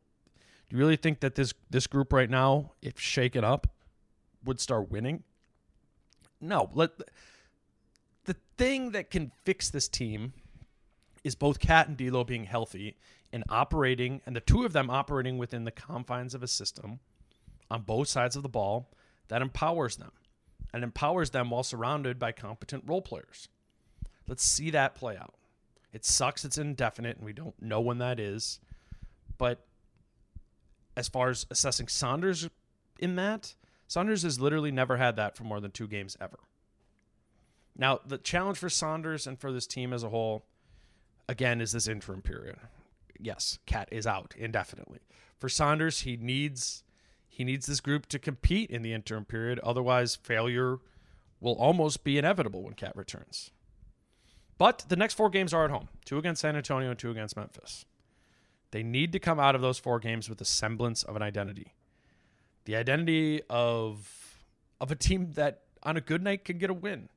Do 0.69 0.77
you 0.77 0.79
really 0.79 0.97
think 0.97 1.21
that 1.21 1.37
this 1.37 1.55
this 1.71 1.87
group 1.87 2.13
right 2.13 2.29
now, 2.29 2.73
if 2.83 2.99
shaken 2.99 3.45
up, 3.45 3.69
would 4.45 4.59
start 4.59 4.91
winning? 4.91 5.23
No. 6.41 6.71
Let 6.75 6.91
the 8.25 8.37
thing 8.57 8.91
that 8.93 9.11
can 9.11 9.33
fix 9.45 9.71
this 9.71 9.89
team 9.89 10.33
is 11.25 11.35
both 11.35 11.61
KAT 11.61 11.89
and 11.89 11.97
D'Lo 11.97 12.25
being 12.25 12.45
healthy 12.45 12.97
and 13.33 13.45
operating, 13.49 14.21
and 14.27 14.35
the 14.37 14.41
two 14.41 14.65
of 14.65 14.73
them 14.73 14.91
operating 14.91 15.39
within 15.39 15.65
the 15.65 15.71
confines 15.71 16.35
of 16.35 16.43
a 16.43 16.49
system 16.49 17.01
on 17.71 17.83
both 17.83 18.09
sides 18.09 18.37
of 18.37 18.43
the 18.43 18.49
ball 18.49 18.91
that 19.29 19.41
empowers 19.41 19.97
them 19.97 20.13
and 20.75 20.85
empowers 20.85 21.31
them 21.31 21.51
while 21.51 21.63
surrounded 21.63 22.19
by 22.19 22.33
competent 22.33 22.85
role 22.87 23.03
players. 23.03 23.49
Let's 24.27 24.45
see 24.45 24.71
that 24.71 24.95
play 24.95 25.17
out. 25.17 25.35
It 25.93 26.05
sucks 26.05 26.45
it's 26.45 26.59
indefinite 26.59 27.17
and 27.17 27.27
we 27.27 27.33
don't 27.33 27.61
know 27.61 27.81
when 27.81 27.99
that 27.99 28.19
is. 28.19 28.61
But 29.39 29.67
as 30.97 31.09
far 31.09 31.31
as 31.31 31.47
assessing 31.51 31.89
Saunders 31.89 32.49
in 32.99 33.17
that, 33.17 33.55
Saunders 33.89 34.23
has 34.23 34.41
literally 34.41 34.71
never 34.71 34.97
had 34.97 35.17
that 35.17 35.37
for 35.37 35.45
more 35.45 35.61
than 35.61 35.71
two 35.71 35.87
games 35.87 36.17
ever. 36.21 36.39
Now, 37.77 38.01
the 38.07 38.19
challenge 38.19 38.59
for 38.59 38.69
Saunders 38.69 39.27
and 39.27 39.39
for 39.39 39.53
this 39.53 39.67
team 39.67 39.93
as 39.93 40.03
a 40.03 40.11
whole, 40.11 40.45
again, 41.29 41.61
is 41.61 41.73
this 41.73 41.89
interim 41.89 42.23
period. 42.23 42.57
Yes, 43.19 43.59
KAT 43.67 43.89
is 43.91 44.07
out 44.07 44.35
indefinitely. 44.37 45.01
For 45.39 45.49
Saunders, 45.49 46.01
he 46.01 46.17
needs 46.17 46.85
he 47.29 47.45
needs 47.45 47.65
this 47.65 47.81
group 47.81 48.07
to 48.07 48.19
compete 48.19 48.71
in 48.71 48.83
the 48.83 48.93
interim 48.93 49.25
period. 49.25 49.59
Otherwise, 49.61 50.17
failure 50.17 50.79
will 51.41 51.55
almost 51.55 52.05
be 52.05 52.19
inevitable 52.19 52.63
when 52.63 52.75
KAT 52.75 52.95
returns. 52.95 53.51
But 54.59 54.85
the 54.89 54.97
next 54.97 55.15
four 55.15 55.31
games 55.31 55.53
are 55.53 55.65
at 55.65 55.71
home 55.71 55.89
two 56.05 56.19
against 56.19 56.43
San 56.43 56.57
Antonio 56.57 56.91
and 56.91 56.99
two 56.99 57.11
against 57.11 57.37
Memphis. 57.37 57.85
They 58.71 58.83
need 58.83 59.13
to 59.13 59.19
come 59.19 59.39
out 59.39 59.55
of 59.55 59.61
those 59.61 59.79
four 59.79 59.99
games 59.99 60.29
with 60.29 60.41
a 60.41 60.45
semblance 60.45 61.03
of 61.03 61.17
an 61.17 61.23
identity. 61.23 61.75
The 62.65 62.77
identity 62.77 63.43
of 63.51 64.45
of 64.81 64.91
a 64.91 64.97
team 64.97 65.33
that 65.35 65.63
on 65.83 65.97
a 65.97 66.01
good 66.01 66.23
night 66.23 66.45
can 66.45 66.59
get 66.59 66.71
a 66.71 66.75
win. 66.75 67.09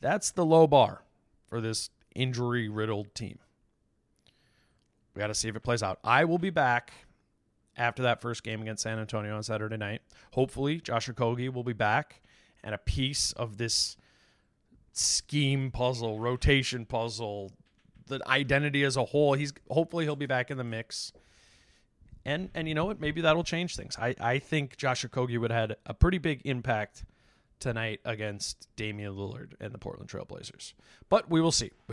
That's 0.00 0.30
the 0.30 0.44
low 0.44 0.66
bar 0.66 1.02
for 1.48 1.60
this 1.60 1.90
injury 2.14 2.68
riddled 2.68 3.14
team. 3.14 3.38
We 5.14 5.20
got 5.20 5.28
to 5.28 5.34
see 5.34 5.48
if 5.48 5.56
it 5.56 5.62
plays 5.62 5.82
out. 5.82 5.98
I 6.04 6.24
will 6.24 6.38
be 6.38 6.50
back 6.50 6.92
after 7.76 8.02
that 8.02 8.20
first 8.20 8.42
game 8.42 8.60
against 8.62 8.82
San 8.82 8.98
Antonio 8.98 9.34
on 9.34 9.42
Saturday 9.42 9.76
night. 9.76 10.02
Hopefully, 10.32 10.80
Josh 10.80 11.08
Okogie 11.08 11.52
will 11.52 11.64
be 11.64 11.72
back 11.72 12.22
and 12.62 12.74
a 12.74 12.78
piece 12.78 13.32
of 13.32 13.56
this 13.56 13.96
scheme 14.98 15.70
puzzle, 15.70 16.18
rotation 16.18 16.84
puzzle, 16.86 17.52
the 18.06 18.20
identity 18.26 18.82
as 18.84 18.96
a 18.96 19.04
whole. 19.04 19.34
He's 19.34 19.52
hopefully 19.70 20.04
he'll 20.04 20.16
be 20.16 20.26
back 20.26 20.50
in 20.50 20.58
the 20.58 20.64
mix. 20.64 21.12
And 22.24 22.50
and 22.54 22.68
you 22.68 22.74
know 22.74 22.84
what? 22.84 23.00
Maybe 23.00 23.20
that'll 23.20 23.44
change 23.44 23.76
things. 23.76 23.96
I, 23.98 24.14
I 24.20 24.38
think 24.38 24.76
Josh 24.76 25.04
Okogie 25.04 25.38
would 25.38 25.52
have 25.52 25.70
had 25.70 25.76
a 25.86 25.94
pretty 25.94 26.18
big 26.18 26.42
impact 26.44 27.04
tonight 27.60 28.00
against 28.04 28.68
Damian 28.76 29.14
Lillard 29.14 29.52
and 29.60 29.72
the 29.72 29.78
Portland 29.78 30.10
Trailblazers. 30.10 30.74
But 31.08 31.30
we 31.30 31.40
will 31.40 31.52
see. 31.52 31.70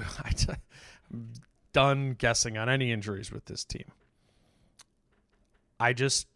I'm 1.11 1.31
done 1.71 2.13
guessing 2.17 2.57
on 2.57 2.69
any 2.69 2.91
injuries 2.91 3.31
with 3.31 3.45
this 3.45 3.63
team. 3.63 3.85
I 5.79 5.93
just 5.93 6.27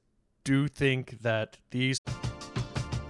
do 0.44 0.68
think 0.68 1.22
that 1.22 1.58
these. 1.72 2.00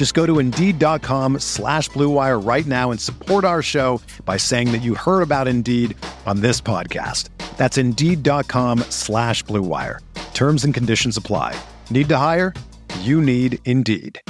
Just 0.00 0.14
go 0.14 0.24
to 0.24 0.38
Indeed.com 0.38 1.40
slash 1.40 1.90
BlueWire 1.90 2.42
right 2.42 2.64
now 2.64 2.90
and 2.90 2.98
support 2.98 3.44
our 3.44 3.60
show 3.60 4.00
by 4.24 4.38
saying 4.38 4.72
that 4.72 4.80
you 4.80 4.94
heard 4.94 5.20
about 5.20 5.46
Indeed 5.46 5.94
on 6.24 6.40
this 6.40 6.58
podcast. 6.58 7.28
That's 7.58 7.76
Indeed.com 7.76 8.78
slash 8.88 9.44
BlueWire. 9.44 9.98
Terms 10.32 10.64
and 10.64 10.72
conditions 10.72 11.18
apply. 11.18 11.54
Need 11.90 12.08
to 12.08 12.16
hire? 12.16 12.54
You 13.00 13.20
need 13.20 13.58
Indeed. 13.66 14.22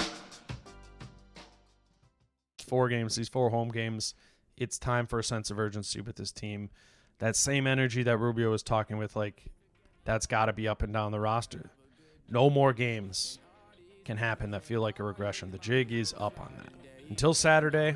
Four 2.66 2.88
games, 2.88 3.14
these 3.14 3.28
four 3.28 3.50
home 3.50 3.68
games, 3.68 4.16
it's 4.56 4.76
time 4.76 5.06
for 5.06 5.20
a 5.20 5.24
sense 5.24 5.52
of 5.52 5.60
urgency 5.60 6.00
with 6.00 6.16
this 6.16 6.32
team. 6.32 6.70
That 7.20 7.36
same 7.36 7.68
energy 7.68 8.02
that 8.02 8.16
Rubio 8.16 8.50
was 8.50 8.64
talking 8.64 8.98
with, 8.98 9.14
like, 9.14 9.44
that's 10.04 10.26
got 10.26 10.46
to 10.46 10.52
be 10.52 10.66
up 10.66 10.82
and 10.82 10.92
down 10.92 11.12
the 11.12 11.20
roster. 11.20 11.70
No 12.28 12.50
more 12.50 12.72
games 12.72 13.38
can 14.10 14.16
happen 14.16 14.50
that 14.50 14.64
feel 14.64 14.80
like 14.80 14.98
a 14.98 15.04
regression. 15.04 15.52
The 15.52 15.58
jig 15.58 15.92
is 15.92 16.16
up 16.18 16.40
on 16.40 16.52
that. 16.58 16.72
Until 17.10 17.32
Saturday, 17.32 17.94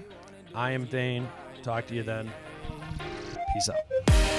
I 0.55 0.71
am 0.71 0.85
Dane. 0.85 1.27
Talk 1.65 1.89
to 1.89 1.95
you 1.97 2.05
then. 2.05 2.31
Peace 3.53 3.69
out. 3.69 3.81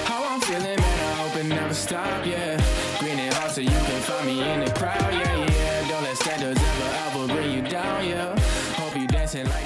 How 0.06 0.26
I'm 0.26 0.40
feeling, 0.40 0.62
man, 0.62 0.80
I 0.80 1.28
hope 1.28 1.36
it 1.36 1.44
never 1.44 1.74
stop, 1.74 2.24
yeah. 2.24 2.56
Green 2.98 3.18
and 3.18 3.34
so 3.52 3.60
you 3.60 3.68
can 3.68 4.00
find 4.00 4.26
me 4.26 4.42
in 4.52 4.60
the 4.60 4.70
crowd, 4.70 5.12
yeah, 5.12 5.36
yeah. 5.36 5.88
Don't 5.88 6.02
let 6.02 6.16
standards 6.16 6.58
ever, 6.58 7.18
ever 7.20 7.34
bring 7.34 7.52
you 7.52 7.70
down, 7.70 8.08
yeah. 8.08 8.40
Hope 8.76 8.96
you 8.96 9.06
dancing 9.06 9.46
like 9.46 9.65